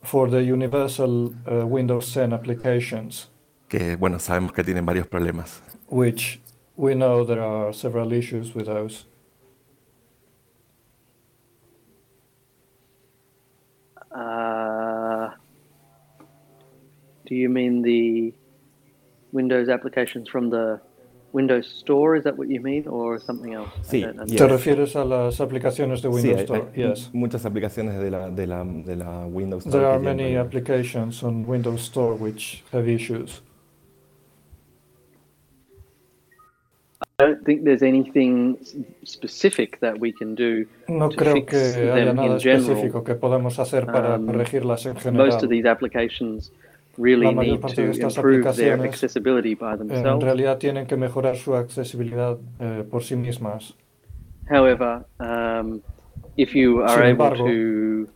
[0.02, 3.28] For the universal uh, Windows 10 applications.
[3.68, 5.62] Que bueno, sabemos que tienen varios problemas.
[5.88, 6.40] Which
[6.76, 9.06] we know there are several issues with those.
[14.12, 15.30] Uh,
[17.26, 18.32] do you mean the
[19.32, 20.80] Windows applications from the
[21.32, 22.16] Windows Store?
[22.16, 23.70] Is that what you mean, or something else?
[23.82, 24.02] Sí.
[24.36, 26.68] ¿Te refieres a las aplicaciones de Windows sí, Store?
[26.74, 27.10] Hay, yes.
[27.12, 29.80] Muchas aplicaciones de la, de la, de la Windows Store.
[29.80, 33.42] There are many applications on Windows Store which have issues.
[37.18, 38.58] Don't think there's anything
[39.04, 42.70] specific that we can do no to creo fix que haya them nada in general.
[42.72, 45.26] específico que podamos hacer para Um, corregirlas en general.
[45.26, 46.52] Most of these applications
[46.98, 50.24] really need to improve their accessibility by en themselves.
[50.24, 53.74] realidad tienen que mejorar su accesibilidad eh, por sí mismas.
[54.50, 55.80] However, um,
[56.36, 58.08] if you are Sin able embargo, to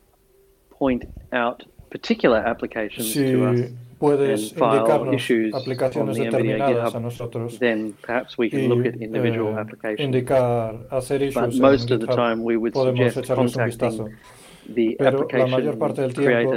[0.79, 3.61] point out particular applications si to us
[4.01, 8.61] puedes and file indicarnos issues on aplicaciones determinadas a GitHub, nosotros then perhaps we can
[8.65, 10.01] y look at individual eh, applications.
[10.01, 13.57] indicar hacer issues But en most of the GitHub, time we would podemos suggest echarles
[13.57, 14.09] un vistazo.
[14.75, 16.53] the Pero la mayor parte del tiempo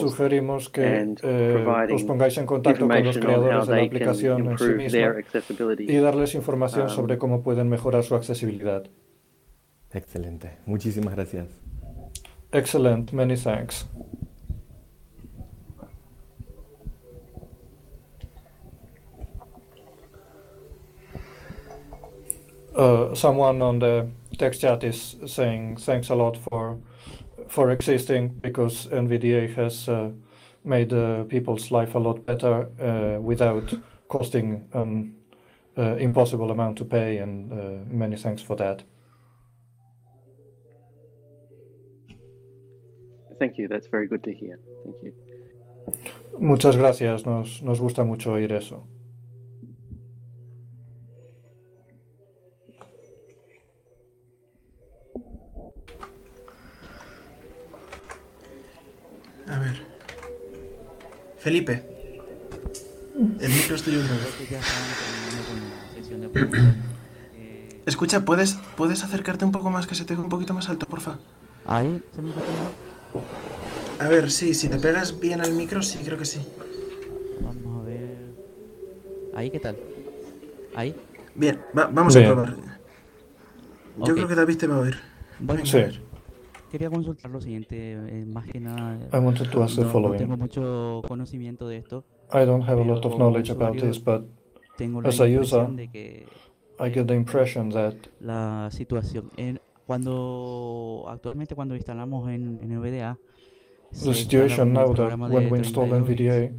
[0.00, 3.72] sugerimos que and eh, os pongáis en contacto con los information on how creadores de
[3.74, 5.84] la they can aplicación en sí improve their misma accessibility.
[5.90, 8.84] y darles información Um, sobre cómo pueden mejorar su accesibilidad.
[9.92, 10.58] Excelente.
[10.66, 11.46] Muchísimas gracias.
[12.50, 13.12] Excellent.
[13.12, 13.86] Many thanks.
[22.74, 24.08] Uh, someone on the
[24.38, 26.78] text chat is saying thanks a lot for
[27.48, 30.10] for existing because NVDA has uh,
[30.64, 33.74] made uh, people's life a lot better uh, without
[34.08, 35.14] costing an
[35.76, 38.82] uh, impossible amount to pay, and uh, many thanks for that.
[43.38, 43.68] Thank you.
[43.68, 44.58] That's very good to hear.
[44.84, 45.12] Thank you.
[46.38, 48.86] Muchas gracias, nos, nos gusta mucho oír eso.
[61.44, 61.82] Felipe.
[63.38, 64.06] El micro estoy tuyo.
[67.84, 71.18] Escucha, ¿puedes, ¿puedes acercarte un poco más que se te un poquito más alto, porfa?
[71.66, 72.32] Ahí, se me
[73.98, 76.40] A ver, sí, si te pegas bien al micro, sí, creo que sí.
[77.42, 78.16] Vamos a ver.
[79.36, 79.76] Ahí, ¿qué tal?
[80.74, 80.96] Ahí.
[81.34, 82.56] Bien, vamos a probar.
[83.98, 84.98] Yo creo que David te va a oír.
[85.40, 85.78] Bueno, sí.
[86.74, 88.98] Quería consultar lo siguiente, eh, más que nada.
[89.12, 90.14] I wanted to ask the following.
[90.14, 92.04] No tengo mucho conocimiento de esto.
[92.32, 94.24] I don't have a lot of knowledge about this, but
[95.04, 95.68] as a user,
[96.80, 103.20] I get the impression that la situación en, cuando actualmente cuando instalamos en, en NVDA
[103.92, 106.50] the situation now that when we install NVDA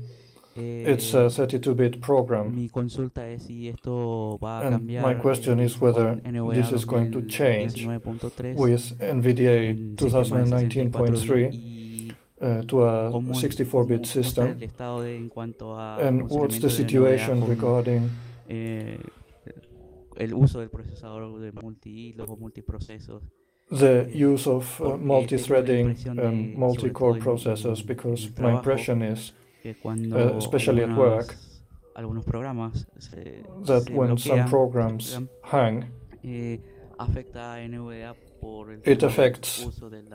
[0.55, 2.55] it's a 32-bit program.
[2.55, 5.05] Mi consulta es si esto va a cambiar.
[5.05, 6.15] My question is whether
[6.53, 14.57] this is going to change with NVDA 2019.3 uh, to a 64-bit system.
[15.99, 18.09] And what's the situation regarding
[18.47, 18.97] eh,
[20.17, 23.21] el uso del procesador de multihilos o multiprocesos?
[23.71, 29.33] The use of uh, multi-threading and multi-core processors, because my impression is
[30.13, 31.35] uh, especially at work,
[31.95, 35.85] algunos programas se, that se when some programs hang,
[36.23, 36.59] eh,
[36.97, 39.65] afecta a NVDA por el it affects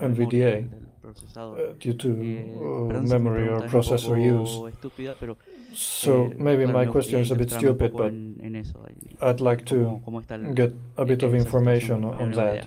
[0.00, 0.68] NVDA
[1.04, 4.52] uh, due to eh, uh, memory or processor use.
[4.68, 5.36] Estúpida, pero,
[5.72, 8.78] so eh, maybe my question is a bit stupid, but en eso,
[9.20, 12.66] I'd like to cómo, cómo get a bit of information on that.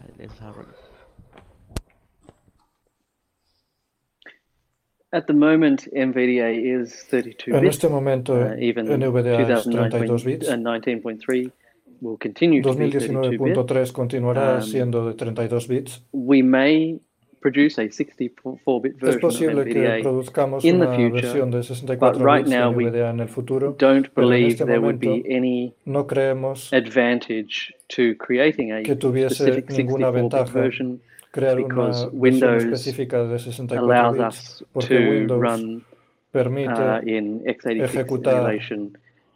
[5.13, 7.57] At the moment, NVDA is 32 bits.
[7.61, 10.49] En este momento, uh, even NVDA es 32 bits.
[10.49, 11.51] And 19.3
[12.01, 16.01] will continue 2019.3 continuará um, siendo de 32 bits.
[16.11, 16.99] We may
[17.39, 21.61] produce a 64-bit version es posible of NVDA que produzcamos in the future, versión de
[21.61, 23.75] 64 but right bits now de NVDA en el futuro.
[23.77, 29.63] Don't believe este there would be any no creemos advantage to creating a que tuviese
[29.69, 31.01] ninguna 64-bit ventaja version
[31.33, 35.81] crear una versión específica de 64 bits porque Windows
[36.31, 38.55] permite uh, in x86 ejecutar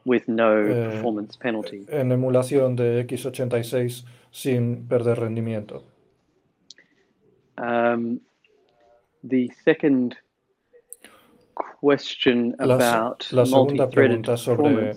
[0.06, 1.86] with no eh, performance penalty.
[1.90, 5.84] en emulación de x86 sin perder rendimiento.
[7.58, 8.20] Um,
[9.28, 10.16] the second
[11.82, 14.96] question la, about la segunda pregunta sobre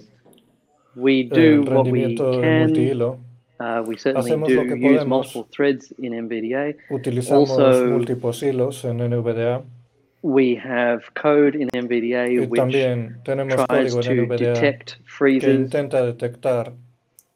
[0.94, 3.29] we do el rendimiento what we can, multihilo
[3.60, 6.76] Uh, we certainly Hacemos do use multiple threads in NVDA.
[6.88, 9.62] Utilizamos Also, múltiples hilos en NVDA
[10.22, 12.50] We have code in NVDA y which
[13.66, 15.70] tries to detect freezes.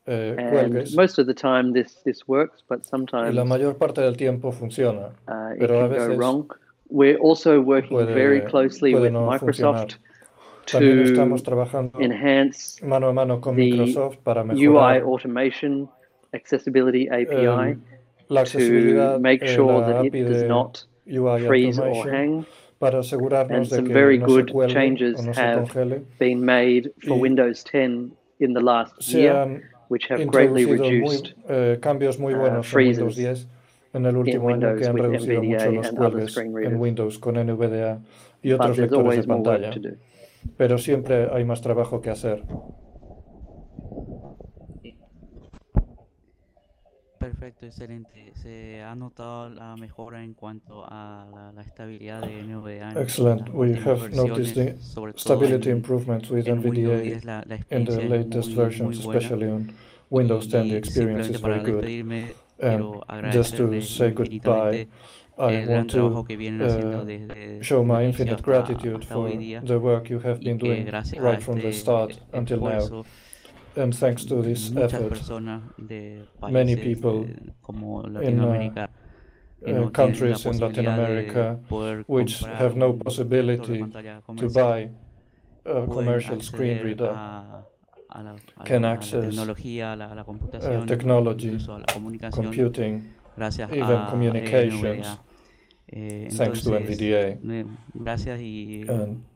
[0.07, 4.17] eh, And most of the time this, this works, but sometimes la mayor parte del
[4.17, 6.47] tiempo funciona, uh, it pero a can go wrong.
[6.91, 9.99] We're also working puede- very closely with no Microsoft
[10.67, 15.89] también to enhance mano a mano con the Microsoft para UI automation
[16.35, 17.77] accessibility API
[18.29, 20.85] la to make sure that it does not
[21.47, 22.47] freeze or hang.
[22.83, 26.05] And some que very no good cuelgue changes no have congele.
[26.19, 31.35] been made for Y Windows 10 in the last year, which have greatly muy, reduced
[31.49, 33.47] eh, cambios muy uh, buenos en freezes Windows 10
[33.95, 36.11] en el último in año que Windows han with reducido mucho NVDA los and other
[36.11, 36.81] cuelgues en.
[36.81, 38.01] Windows con NVDA
[38.43, 39.71] y But otros there's lectores de always more work pantalla.
[39.71, 39.97] to do.
[40.59, 42.43] Pero siempre hay más trabajo que hacer.
[47.45, 48.33] Perfecto, excelente.
[48.37, 52.99] Se ha notado la mejora en cuanto a la, la estabilidad de NVDA.
[52.99, 53.51] Excellent.
[53.53, 57.85] We have noticed the versiones, sobre todo stability en- improvements with NVDA la, la in
[57.85, 59.71] the latest muy, versions, muy especially on
[60.09, 60.71] Windows 10.
[60.71, 61.85] The experience is very good.
[62.61, 64.89] And just to say goodbye,
[65.37, 70.19] I want to que vienen haciendo uh, show my infinite gratitude for the work you
[70.21, 70.87] have been doing
[71.19, 73.05] right from the start until now
[73.77, 75.21] and thanks to this effort,
[76.51, 77.29] many people
[78.23, 78.87] in uh,
[79.67, 81.59] uh countries in Latin America
[82.07, 83.85] which have no possibility
[84.37, 84.91] to buy
[85.65, 87.13] a commercial screen reader
[88.65, 91.59] can access uh, technology,
[92.33, 93.13] computing,
[93.73, 95.07] even communications.
[95.89, 97.39] Eh, Thanks entonces, to NVDA.
[97.93, 98.85] Gracias y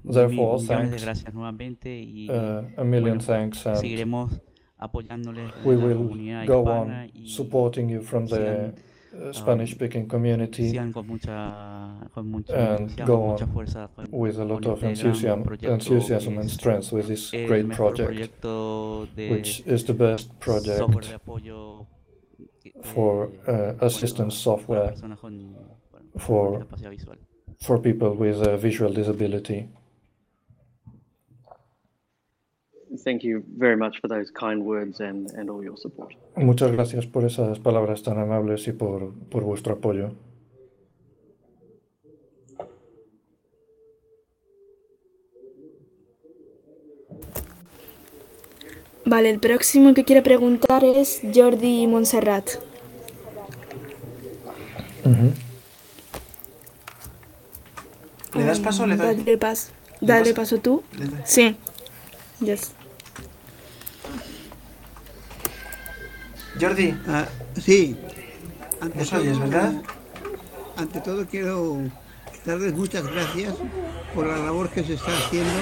[0.03, 4.41] therefore, thanks, de gracias nuevamente y uh, a million bueno, thanks seguiremos
[4.79, 8.73] apoyándoles we la will go on supporting you from the
[9.13, 14.45] uh, Spanish speaking community con mucha, con and go on mucha fuerza, con, with a
[14.45, 18.43] lot of enthusiasm, enthusiasm and strength with this great project,
[19.17, 20.81] which is the best project
[22.83, 24.95] for uh, assistance software
[26.17, 27.17] for visual.
[27.61, 29.69] for people with a visual disability.
[33.05, 36.15] thank you very much for those kind words and, and all your support.
[36.37, 40.11] Muchas gracias por esas palabras tan amables y por, por vuestro apoyo.
[49.05, 52.51] Vale, el próximo que quiere preguntar es Jordi Montserrat.
[58.35, 59.17] ¿Le das paso o le doy?
[59.17, 59.73] Dale paso.
[60.01, 60.83] Dale paso tú.
[61.25, 61.57] Sí.
[62.41, 62.73] Yes.
[66.61, 66.95] Jordi.
[67.07, 67.27] Ah,
[67.61, 67.97] sí.
[68.81, 69.83] Ante todo, oyes, ¿verdad?
[70.77, 71.79] Ante todo quiero
[72.45, 73.55] darles muchas gracias
[74.15, 75.53] por la labor que se está haciendo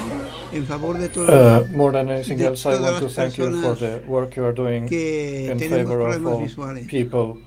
[0.53, 3.75] en favor de todos uh, more than anything else, I want to thank you for
[3.77, 6.87] the work you are doing in favor of all visuales.
[6.87, 7.39] people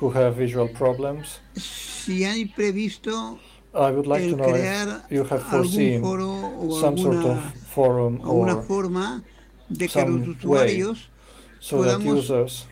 [0.00, 1.40] who have visual problems.
[1.56, 3.38] Si hay previsto
[3.78, 8.62] I would like to know if you have foreseen some alguna, sort of forum or
[8.62, 9.22] forma
[9.70, 11.08] de los usuarios
[11.60, 12.66] so that users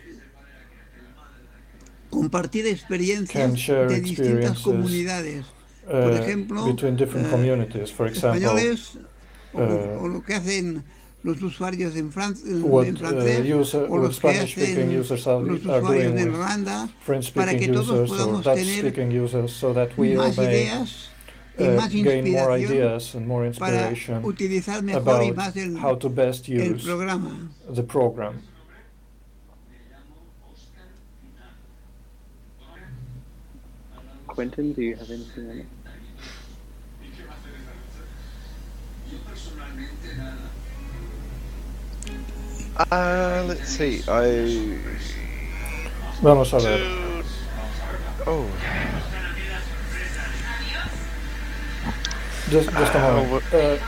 [2.10, 5.44] compartir experiencias de distintas comunidades.
[5.86, 8.98] Por uh, ejemplo, between different uh, communities, for example, españoles
[9.52, 10.82] o, uh, o, lo que hacen
[11.22, 15.44] los usuarios en, Fran what, en francés uh, user, o los que hacen users are,
[15.44, 16.88] los usuarios de Irlanda
[17.34, 21.10] para que todos podamos tener so that we más ideas
[21.58, 25.76] y uh, más gain more ideas and more inspiration para utilizar mejor y más el,
[25.76, 27.50] how to best use el programa.
[27.74, 28.42] the program.
[34.28, 35.66] Quentin, do you have anything on it?
[42.78, 44.02] Uh, let's see.
[44.06, 44.78] I.
[46.20, 47.24] Vamos a ver.
[48.26, 48.46] Oh.
[52.50, 53.44] Just, just a moment.
[53.52, 53.78] Uh,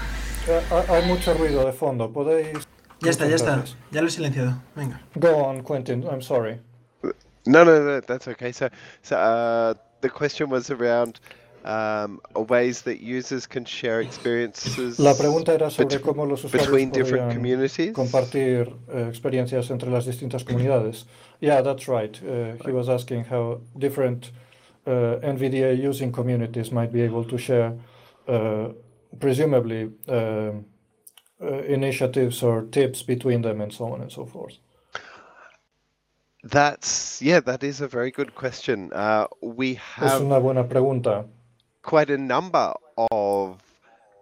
[0.50, 2.08] uh, hay mucho ruido de fondo.
[2.08, 2.64] Podéis.
[3.00, 3.62] Ya está, ya está.
[3.90, 4.60] Ya lo he silenciado.
[4.74, 5.00] Venga.
[5.18, 6.08] Go on, Quentin.
[6.08, 6.58] I'm sorry.
[7.46, 8.00] No, no, no.
[8.00, 8.52] That's okay.
[8.52, 8.70] So,
[9.02, 11.20] so uh, the question was around
[11.68, 18.74] um, ways that users can share experiences La pregunta era sobre cómo los usuarios compartir
[18.88, 21.04] uh, experiencias entre las distintas comunidades.
[21.40, 22.18] Yeah, that's right.
[22.22, 24.32] Uh, he was asking how different
[24.86, 27.74] uh, NVDA using communities might be able to share,
[28.26, 28.68] uh,
[29.20, 30.52] presumably, uh,
[31.68, 34.54] initiatives or tips between them and so on and so forth.
[36.42, 38.90] That's yeah, that is a very good question.
[39.42, 41.26] we have es una buena pregunta
[41.88, 42.74] quite a number
[43.10, 43.56] of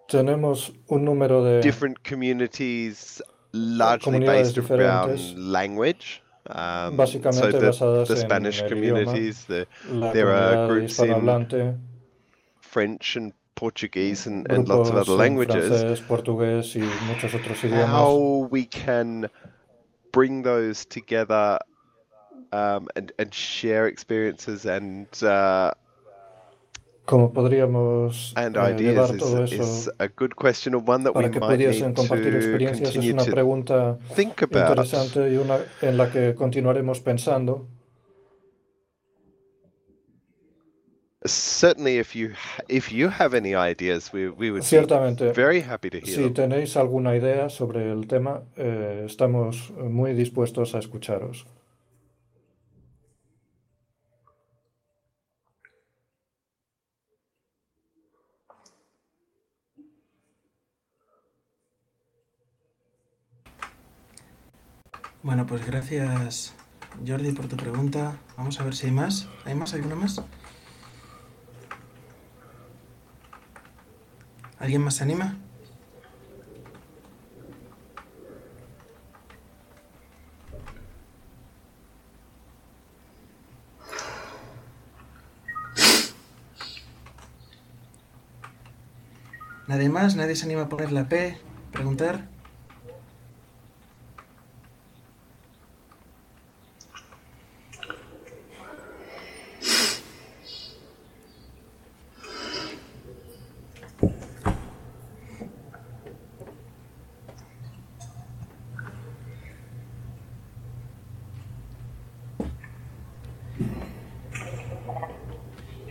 [0.09, 3.21] tenemos un número de different communities
[3.53, 6.23] largely based around language.
[6.49, 9.67] Um, so the, the Spanish communities, the,
[10.13, 11.75] there are groups in
[12.61, 15.99] French and Portuguese and, and lots of other languages.
[16.07, 17.87] Francés, y otros.
[17.87, 19.29] How we can
[20.13, 21.59] bring those together
[22.53, 25.73] um, and, and share experiences and uh,
[27.07, 31.13] ¿Cómo podríamos and eh, llevar is, todo eso is a good question of one that
[31.13, 32.97] para we que pudiesen compartir experiencias?
[32.97, 37.69] Es una pregunta interesante y una en la que continuaremos pensando.
[41.25, 42.33] Certainly, if you
[42.69, 46.31] if you have any ideas, we, we would Ciertamente, be very happy to hear si
[46.31, 51.47] tenéis alguna idea sobre el tema, eh, estamos muy dispuestos a escucharos.
[65.27, 66.55] Bueno, pues gracias
[67.05, 68.17] Jordi por tu pregunta.
[68.37, 69.27] Vamos a ver si hay más.
[69.45, 69.75] ¿Hay más?
[69.75, 70.23] ¿Alguna más?
[74.61, 75.37] ¿Alguien más se anima?
[89.67, 90.15] ¿Nadie más?
[90.15, 91.37] ¿Nadie se anima a poner la P?
[91.73, 92.37] ¿Preguntar?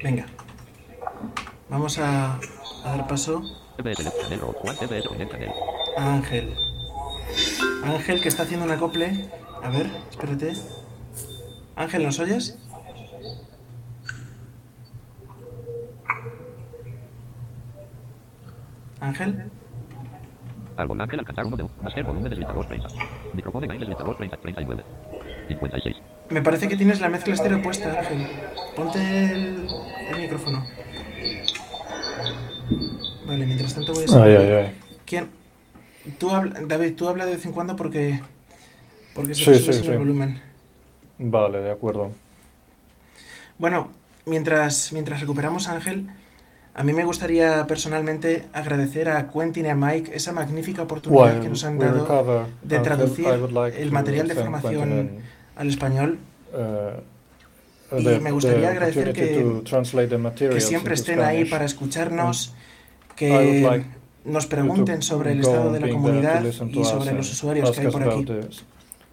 [0.06, 0.28] Venga.
[1.86, 2.40] Vamos a,
[2.84, 3.44] a dar paso
[5.98, 6.56] a Ángel.
[7.84, 9.30] Ángel que está haciendo un acople.
[9.62, 10.54] A ver, espérate.
[11.76, 12.58] Ángel, ¿nos oyes?
[19.00, 19.52] Ángel.
[20.78, 21.74] Árbol Ángel alcanzar 1 de 1.
[21.84, 22.88] Hacer volumen deslizador 30.
[23.36, 24.84] Micrófono en deslizador 30, 39.
[25.50, 25.96] 56.
[26.32, 28.28] Me parece que tienes la mezcla estéreo puesta, Ángel.
[28.76, 29.68] Ponte el,
[30.10, 30.66] el micrófono.
[33.36, 34.38] Vale, mientras tanto voy a saber.
[34.38, 34.76] Ay, ay, ay.
[35.06, 35.28] ¿Quién?
[36.18, 38.22] Tú habla, David, tú habla de vez en cuando porque,
[39.14, 40.42] porque se sí, sube el volumen.
[41.18, 42.12] Vale, de acuerdo.
[43.58, 43.90] Bueno,
[44.26, 46.08] mientras, mientras recuperamos a Ángel,
[46.74, 51.50] a mí me gustaría personalmente agradecer a Quentin y a Mike esa magnífica oportunidad que
[51.50, 53.28] nos han dado de traducir
[53.78, 55.10] el material de formación
[55.58, 56.20] al español.
[56.54, 59.46] Uh, y me gustaría agradecer que,
[60.50, 62.54] que siempre estén ahí para escucharnos,
[63.16, 63.84] que
[64.24, 68.04] nos pregunten sobre el estado de la comunidad y sobre los usuarios que hay por
[68.04, 68.26] aquí.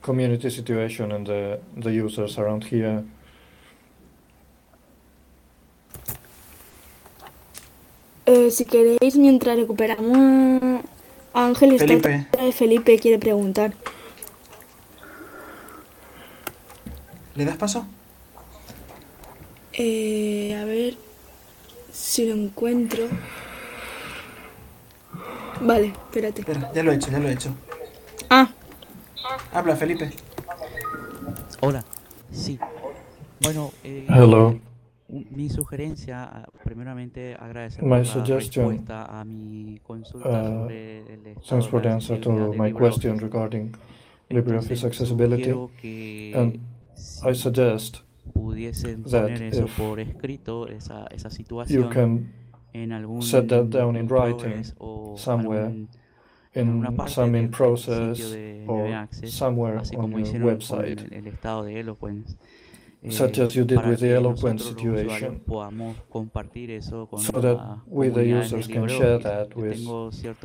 [0.01, 3.05] Community situation and the, the users around here.
[8.27, 10.83] Eh, si queréis, mientras recuperamos
[11.35, 12.27] Ángel, Felipe.
[12.53, 13.75] Felipe quiere preguntar.
[17.35, 17.87] ¿Le das paso?
[19.73, 20.95] Eh, a ver
[21.93, 23.09] si lo encuentro.
[25.61, 26.41] Vale, espérate.
[26.41, 27.51] Espera, ya lo he hecho, ya lo he hecho.
[28.31, 28.49] Ah.
[29.53, 30.11] Habla, Felipe.
[31.61, 31.85] Hola.
[32.33, 32.59] Sí.
[33.41, 34.59] Bueno, eh, Hello
[35.13, 41.47] mi sugerencia, ah, primeramente agradecer my la respuesta a mi consulta uh, sobre el estado
[41.49, 43.73] thanks for the answer to my question regarding
[44.31, 45.51] LibreOffice accessibility.
[46.35, 46.61] And
[47.25, 47.99] I suggest
[48.33, 52.33] pudiesen poner eso por escrito, esa, esa situación you can
[53.23, 54.65] set that down in writing
[55.19, 55.75] somewhere
[56.55, 58.19] in some in process
[58.67, 58.89] or
[59.31, 61.11] somewhere on your website.
[63.05, 65.41] El, el estado de Eloquence such as you did with the eloquent situation,
[67.19, 69.85] so that we the users can share that with,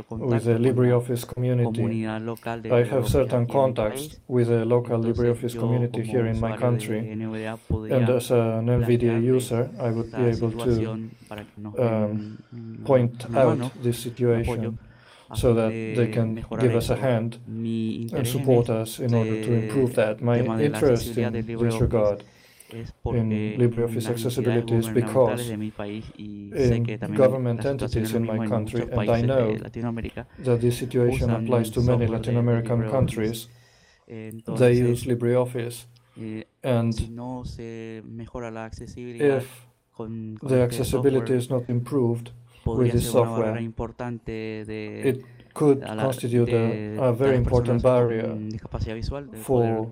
[0.10, 2.08] with the LibreOffice community.
[2.72, 8.32] I have certain contacts with the local LibreOffice community here in my country, and as
[8.32, 11.10] an NVIDIA user, I would be able to
[11.78, 12.44] um,
[12.86, 14.80] point out this situation
[15.36, 19.94] so that they can give us a hand and support us in order to improve
[19.96, 20.22] that.
[20.22, 22.24] My interest in this regard
[23.06, 29.58] in LibreOffice accessibility is because in government entities in my country, and I know
[30.40, 33.48] that this situation applies to many Latin American countries,
[34.08, 35.86] they use LibreOffice,
[36.20, 36.94] eh, and
[39.34, 39.68] if
[40.42, 42.32] the accessibility is not improved
[42.66, 43.56] with this software,
[45.02, 45.24] it
[45.58, 48.30] could constitute a, a very important barrier
[49.42, 49.90] for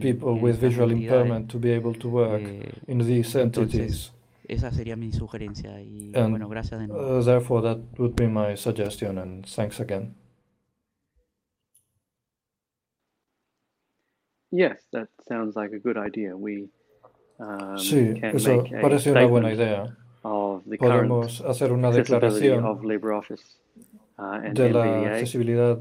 [0.00, 4.10] people with visual impairment to be able to work eh, in these entities.
[4.46, 7.18] Esa sería mi sugerencia y and, bueno, gracias de nuevo.
[7.18, 10.14] Uh, therefore, that would be my suggestion and thanks again.
[14.50, 16.36] Yes, that sounds like a good idea.
[16.36, 16.68] We
[17.38, 19.96] um, sí, eso parece una buena idea.
[20.22, 23.58] Podemos hacer una declaración of LibreOffice
[24.52, 25.78] de la accesibilidad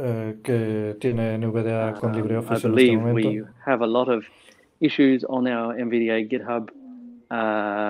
[0.00, 3.28] eh, que tiene NVDA con ah, LibreOffice en este momento.
[3.28, 4.24] We have a lot of
[4.80, 6.70] issues on our NVDA GitHub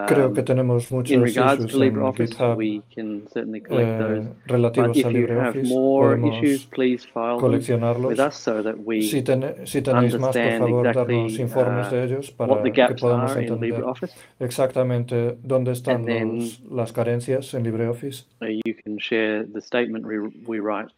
[0.07, 5.74] Creo que tenemos muchos issues en GitHub eh, relativos a LibreOffice.
[5.74, 8.45] Podemos coleccionarlos.
[9.01, 13.84] Si, ten, si tenéis más, por favor, darnos informes de ellos para que podamos entender
[14.38, 18.26] exactamente dónde están los, las carencias en LibreOffice.
[18.64, 20.07] You can share the statement
[20.47, 20.93] we write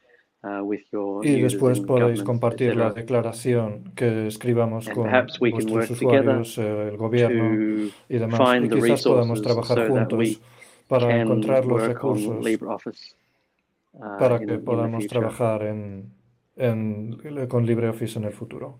[0.44, 5.08] Uh, y después podéis compartir la declaración que escribamos con
[5.40, 8.62] vuestros usuarios, eh, el gobierno y demás.
[8.62, 10.40] Y quizás podamos trabajar juntos
[10.86, 16.12] para encontrar los recursos uh, para que podamos trabajar en,
[16.56, 17.16] en,
[17.48, 18.78] con LibreOffice en el futuro.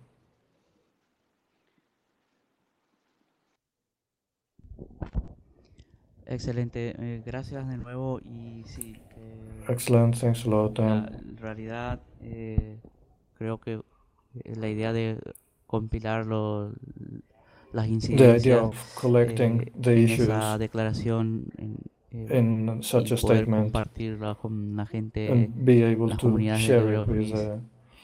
[6.27, 8.97] Excelente, eh, gracias de nuevo y sí.
[9.17, 10.79] Eh, Excellent, thanks a lot.
[11.45, 12.79] Realidad eh,
[13.39, 13.81] creo que
[14.57, 15.19] la idea de
[15.67, 16.73] compilar lo,
[17.73, 18.61] las incidencias
[18.95, 20.21] collecting the en issues.
[20.29, 21.77] esa declaración en,
[22.13, 23.65] in such a statement.
[23.65, 27.59] compartirla con la gente, and be able las to share it with uh,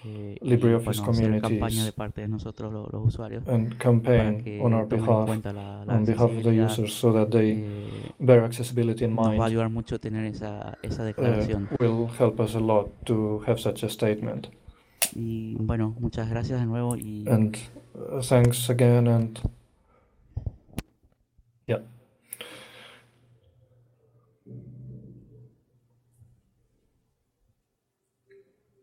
[0.05, 4.87] eh, LibreOffice bueno, campaña de parte de nosotros los, los usuarios and campaign on our
[4.89, 9.11] behalf la, la on behalf of the users so that they eh, bear accessibility in
[9.11, 11.69] mind nos va a ayudar mucho tener esa, esa declaración.
[11.71, 14.49] uh, will help us a lot to have such a statement.
[15.15, 17.59] Y bueno muchas gracias de nuevo y and
[17.95, 19.39] uh, thanks again and
[21.67, 21.81] yeah.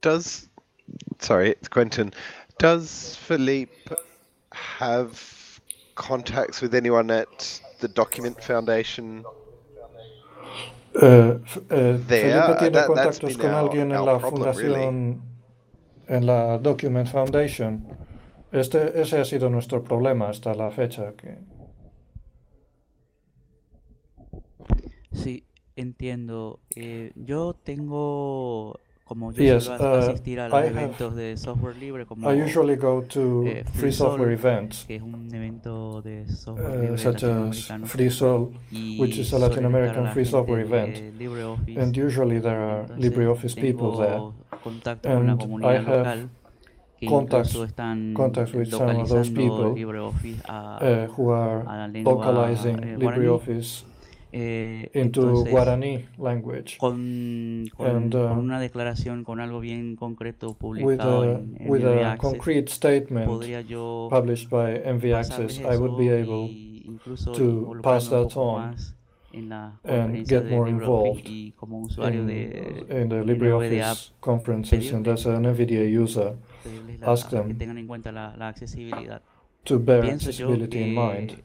[0.01, 0.49] Does
[1.19, 2.13] sorry, it's Quentin.
[2.59, 3.95] Does Philippe
[4.51, 5.61] have
[5.95, 9.23] contacts with anyone at the Document Foundation?
[10.95, 11.37] Uh, uh,
[11.69, 15.21] Felipe tiene that, contactos con alguien en la fundación, really.
[16.07, 17.85] en la Document Foundation.
[18.51, 21.13] Este, ese ha sido nuestro problema hasta la fecha.
[21.13, 21.37] Que...
[25.11, 25.43] Sí,
[25.75, 26.61] entiendo.
[26.75, 31.37] Eh, yo tengo como yo yes, suelo uh, asistir a los I eventos have, de
[31.37, 36.01] software libre como I usually go to eh, free, software events que es un evento
[36.01, 38.51] de software uh, such as Free Sol
[38.99, 40.97] which is a Latin American free software event.
[41.77, 44.33] and usually there are LibreOffice people there.
[45.03, 46.29] and I have
[47.07, 47.55] contacts,
[48.15, 49.75] contacts with some of those people
[50.49, 53.83] uh, who are localizing eh, LibreOffice
[54.39, 56.77] eh, into entonces, Guarani language.
[56.77, 61.57] Con, con, and, uh, con, una declaración, con algo bien concreto publicado with a, en,
[61.59, 63.27] en with a Access, concrete statement
[64.09, 66.49] published by MV Access, I would be able
[67.33, 68.75] to pass that on
[69.83, 71.53] and get more involved in,
[72.89, 76.35] in the LibreOffice conferences and as an NVIDIA user,
[77.03, 77.57] ask them
[79.65, 81.43] to bear accessibility in mind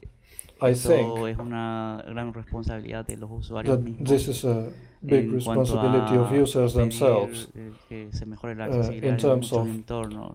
[0.63, 4.09] I think es una gran responsabilidad de los usuarios mismos.
[4.09, 4.69] This is a
[5.01, 9.67] big responsibility of users themselves uh, in terms of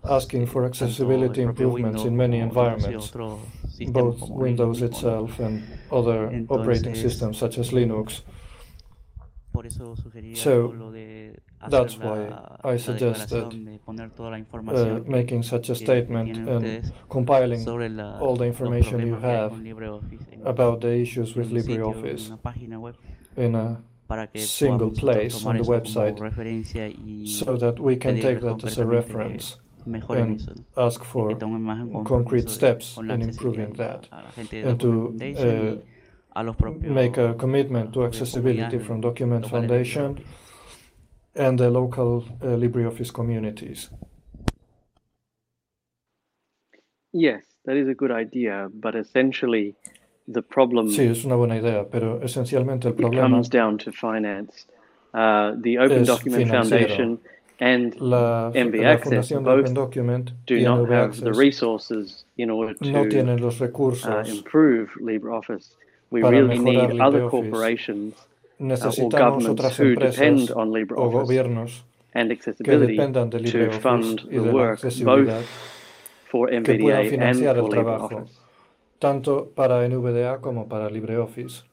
[0.07, 3.11] asking for accessibility improvements in many environments,
[3.91, 8.21] both Windows itself and other operating systems such as Linux.
[10.35, 10.75] So
[11.67, 12.31] that's why
[12.63, 19.53] I suggested uh, making such a statement and compiling all the information you have
[20.45, 22.37] about the issues with LibreOffice
[23.35, 23.81] in a
[24.37, 26.17] single place on the website
[27.27, 31.35] so that we can take that as a reference and ask for
[32.05, 34.07] concrete steps in improving that
[34.53, 35.81] and to
[36.35, 36.41] uh,
[36.81, 40.23] make a commitment to accessibility from Document Foundation
[41.35, 43.89] and the local uh, LibreOffice communities.
[47.11, 49.75] Yes, that is a good idea, but essentially
[50.27, 54.65] the problem sí, es una buena idea, pero esencialmente el problema comes down to finance.
[55.13, 56.69] Uh, the Open Document financiero.
[56.69, 57.19] Foundation
[57.59, 62.91] and la, MV la Access both Document do not have the resources in order to
[62.91, 65.69] no tienen los recursos uh, improve LibreOffice.
[66.11, 68.15] We really need other corporations
[68.59, 70.51] necesitamos uh, otras empresas
[70.95, 75.41] o gobiernos and accessibility que dependan de LibreOffice to fund y de la accesibilidad
[76.25, 78.25] for que puedan financiar el trabajo,
[78.99, 81.63] tanto para NVDA como para LibreOffice.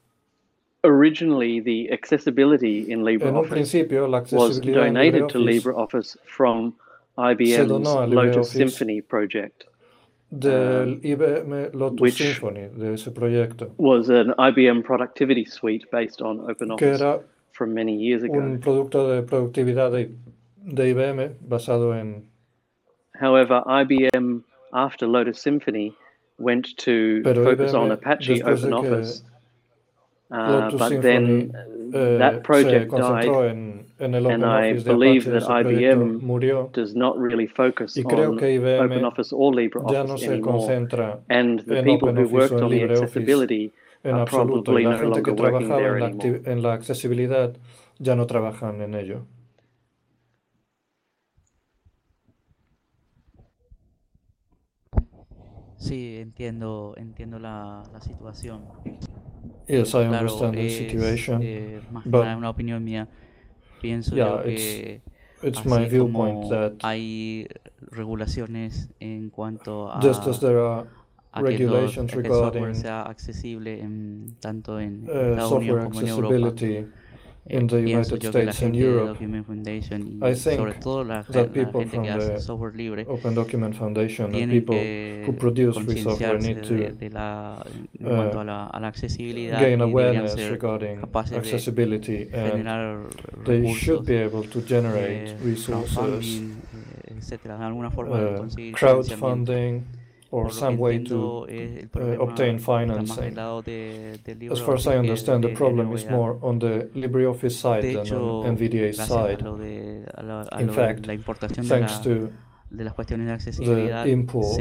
[0.84, 6.74] Originally, the accessibility in LibreOffice was donated to LibreOffice from
[7.18, 9.64] IBM's Lotus Symphony project
[10.40, 13.70] del IBM Lotus Symphony, de ese proyecto.
[13.78, 17.22] Was an IBM productivity suite based on OpenOffice
[17.52, 18.38] from many years ago.
[18.38, 20.10] Un producto de productividad de,
[20.62, 22.24] de IBM basado en.
[23.18, 25.94] However, IBM after Lotus Symphony
[26.38, 29.22] went to Pero focus IBM, on Apache OpenOffice.
[30.30, 31.52] Uh, but Symphony, then
[31.94, 33.75] uh, that project died.
[33.98, 39.32] En, en and I believe that IBM murió, does not really focus on IBM OpenOffice
[39.32, 41.22] or LibreOffice no anymore.
[41.30, 43.72] And the people who worked on the accessibility
[44.04, 46.40] are probably no longer working there anymore.
[46.44, 47.56] En la accesibilidad
[47.98, 49.26] ya no trabajan en ello.
[55.78, 58.62] Sí, entiendo, entiendo la, la situación.
[59.68, 61.42] Yes, I claro, understand the situation.
[61.42, 63.08] Eh, más but nada una opinión mía.
[63.86, 65.00] Pienso yeah, yo que
[65.42, 67.46] it's, it's my viewpoint that hay
[67.92, 70.86] regulaciones en cuanto a, just as there are
[71.32, 75.84] a regulations los, regarding que el software sea accesible en, tanto en uh, Estados Unidos
[75.84, 76.56] como en Europa.
[77.48, 79.18] In the United States and Europe.
[80.22, 84.74] I think that people from the Open Document Foundation and people
[85.24, 87.62] who produce free software need to de, de la,
[88.04, 88.90] uh, la, a la
[89.58, 92.66] gain awareness regarding accessibility and
[93.44, 96.40] they should be able to generate resources,
[97.60, 98.42] uh,
[98.72, 99.82] crowdfunding,
[100.30, 101.46] or some way to
[101.94, 103.38] uh, obtain financing.
[104.50, 108.56] As far as I understand, the problem is more on the LibreOffice side than on
[108.56, 109.40] NVDA side.
[110.60, 111.06] In fact,
[111.66, 112.32] thanks to
[112.70, 114.60] de las cuestiones de accesibilidad import,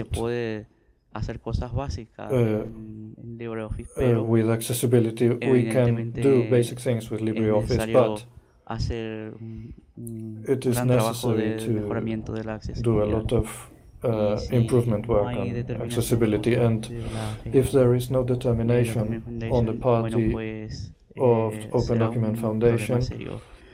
[1.13, 7.09] hacer cosas básicas uh, en, LibreOffice, pero uh, with accessibility we can do basic things
[7.09, 8.21] with LibreOffice, but
[8.65, 9.33] hacer
[9.97, 13.23] un gran trabajo de mejoramiento de la accesibilidad.
[14.05, 16.91] Uh, improvement work on accessibility and
[17.45, 20.31] if there is no determination on the party
[21.17, 23.01] of Open Document Foundation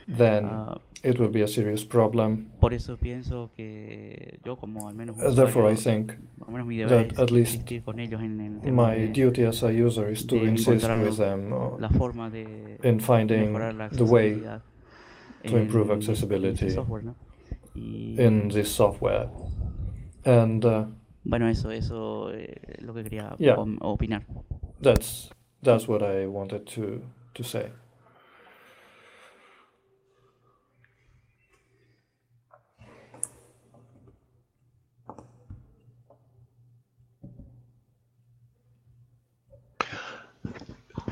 [0.08, 2.50] then uh, it will be a serious problem.
[2.60, 6.12] Por eso pienso que yo como al menos usuario, Therefore, I think
[6.88, 7.60] that at least
[8.64, 13.00] my duty as a user is to insist with them uh, la forma de in
[13.00, 13.52] finding
[13.92, 14.40] the way
[15.44, 16.74] to improve accessibility
[17.74, 19.28] in this software.
[20.24, 20.84] And uh,
[21.24, 24.24] bueno, eso, eso eh, lo que quería yeah, opinar.
[24.80, 25.30] That's
[25.62, 27.02] that's what I wanted to
[27.34, 27.70] to say.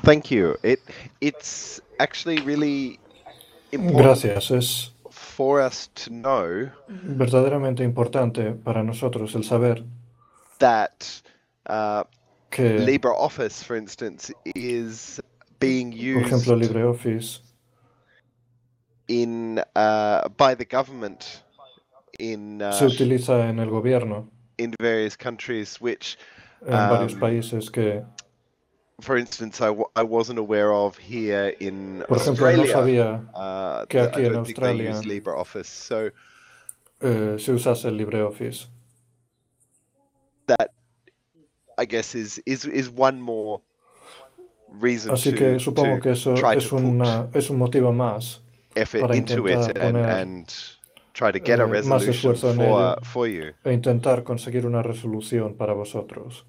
[0.03, 0.57] Thank you.
[0.63, 0.81] It
[1.21, 2.99] it's actually really
[3.73, 4.51] Gracias.
[4.51, 4.93] Es
[5.41, 6.71] for us to know
[7.17, 9.83] verdaderamente importante para nosotros el saber
[10.59, 11.23] that
[11.67, 12.05] uh,
[12.51, 15.19] que LibreOffice, for instance, is
[15.59, 16.29] being used.
[16.29, 17.41] Por ejemplo, LibreOffice
[19.09, 21.43] in uh, by the government
[22.19, 24.29] in uh, se utiliza en el gobierno
[24.59, 26.19] in various countries which
[26.67, 28.05] en um, varios países que
[29.01, 32.65] for instance, I w- I wasn't aware of here in Por ejemplo, Australia.
[32.65, 36.11] no sabía uh, que aquí en Australia use LibreOffice, so
[37.01, 38.67] eh, se usase LibreOffice.
[40.47, 40.71] That
[41.79, 43.61] I guess is is is one more
[44.81, 48.43] reason Así que supongo que eso es, una, es un motivo más
[48.75, 50.47] para intentar poner and,
[51.13, 53.53] try to get a eh, más esfuerzo en ello for you.
[53.65, 56.47] e intentar conseguir una resolución para vosotros.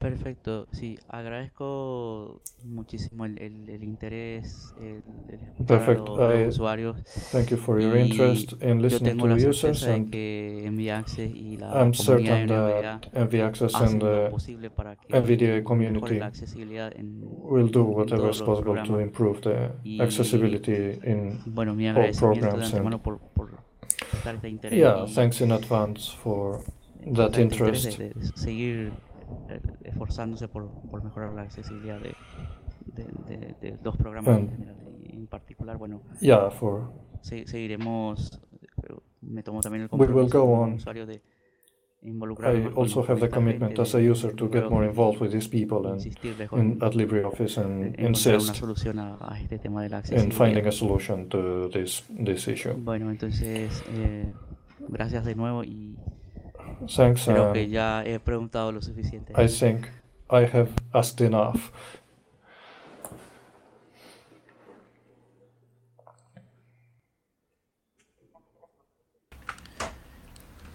[0.00, 6.48] Perfecto, sí, agradezco muchísimo el, el, el interés, el, el escuchar a los, los eh,
[6.48, 6.96] usuarios.
[7.30, 10.64] Thank you for your interest in listening to users and que
[11.34, 16.18] y la I'm certain that NVAccess and the uh, NVDA community
[17.42, 19.70] will do whatever is possible to improve the
[20.02, 22.72] accessibility in bueno, mi all programs.
[22.72, 23.50] And, por, por
[24.70, 26.64] yeah, thanks in advance for
[27.04, 27.98] eh, that interest.
[29.48, 32.14] De, de eh, esforzándose por, por, mejorar la accesibilidad de,
[32.94, 35.76] de, de dos programas en, general, en, particular.
[35.78, 36.90] Bueno, yeah, for
[37.22, 38.40] se, seguiremos.
[39.20, 41.20] Me tomo también el compromiso como usuario de
[42.02, 45.86] I also have the commitment as a user to get more involved with these people
[45.86, 48.62] and at LibreOffice and insist
[50.10, 52.72] in finding a solution to this, this issue.
[52.72, 54.32] Bueno, entonces, eh,
[54.88, 55.98] gracias de nuevo y
[56.86, 57.24] Thanks.
[57.24, 59.32] Creo que ya he preguntado lo suficiente.
[59.36, 59.86] I think
[60.30, 61.60] I have asked enough.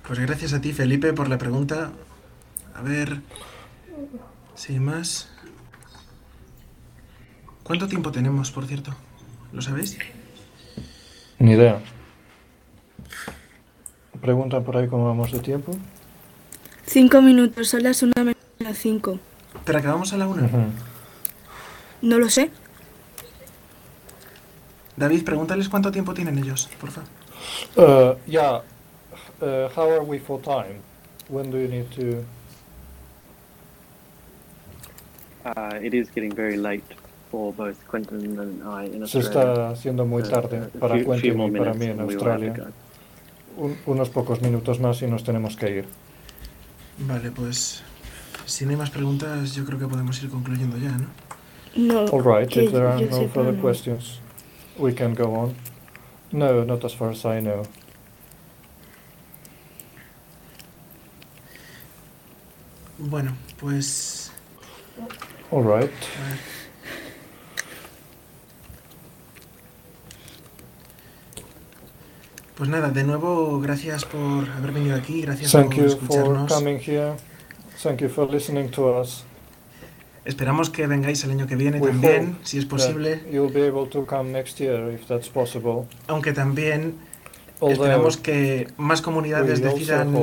[0.07, 1.91] Pues gracias a ti, Felipe, por la pregunta.
[2.75, 3.21] A ver,
[4.53, 5.29] sin más.
[7.63, 8.91] ¿Cuánto tiempo tenemos, por cierto?
[9.51, 9.97] ¿Lo sabéis?
[11.39, 11.79] Ni idea.
[14.21, 15.71] Preguntan por ahí cómo vamos de tiempo.
[16.87, 19.19] Cinco minutos, son las una menos cinco.
[19.65, 20.49] ¿Pero acabamos a la una?
[22.01, 22.51] No lo sé.
[24.95, 27.09] David, pregúntales cuánto tiempo tienen ellos, por favor.
[27.75, 28.61] Uh, yeah.
[29.41, 30.79] Uh, how are we for time?
[31.27, 32.23] When do you need to?
[35.45, 36.85] Uh, it is getting very late
[37.29, 39.07] for both Quentin and I in Australia.
[39.07, 42.53] Se está haciendo muy tarde uh, para Quentin y para mí en Australia.
[43.57, 45.87] Un, unos pocos minutos más y nos tenemos que ir.
[46.97, 47.83] Vale, pues
[48.45, 51.07] si no hay más preguntas, yo creo que podemos ir concluyendo ya, ¿no?
[51.75, 52.05] No.
[52.05, 53.61] All right, if there are no further no.
[53.61, 54.19] questions,
[54.77, 55.55] we can go on.
[56.31, 57.63] No, not as far as I know.
[62.97, 64.31] Bueno, pues.
[65.51, 65.91] All right.
[72.57, 76.49] Pues nada, de nuevo, gracias por haber venido aquí, gracias Thank por you escucharnos.
[76.49, 77.13] For coming here.
[77.83, 79.25] Thank you for listening to us.
[80.23, 83.21] Esperamos que vengáis el año que viene We también, si es posible.
[83.29, 85.85] You'll be able to come next year if that's possible.
[86.07, 86.95] Aunque también
[87.59, 90.13] Although esperamos que más comunidades decidan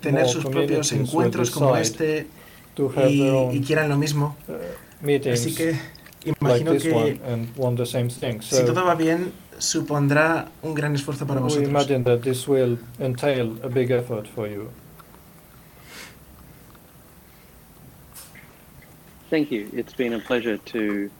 [0.00, 2.26] tener sus propios encuentros como este
[3.08, 4.36] y, y, quieran lo mismo.
[4.48, 5.76] Uh, Así que
[6.24, 8.40] imagino like que and want the same thing.
[8.40, 11.66] So, si todo va bien, supondrá un gran esfuerzo para vosotros.
[11.66, 14.68] We imagine that this will entail a big effort for you.
[19.30, 19.68] Thank you.
[19.72, 21.10] It's been a pleasure to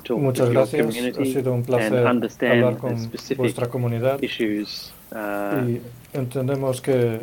[0.00, 0.80] talk Muchas with gracias.
[0.80, 4.22] Your community ha sido un placer hablar con vuestra comunidad.
[4.22, 5.80] Issues, uh, y
[6.12, 7.20] entendemos que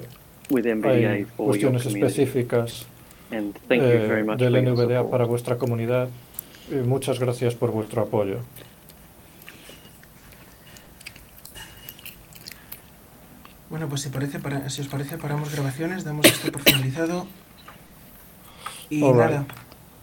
[0.53, 2.85] hay cuestiones específicas
[3.31, 6.09] And thank you eh, very much del NVDA para vuestra comunidad.
[6.69, 8.39] Y muchas gracias por vuestro apoyo.
[13.71, 17.25] Bueno, pues si, parece, para, si os parece, paramos grabaciones, damos esto por finalizado.
[18.89, 19.31] Y All right.
[19.31, 19.45] nada,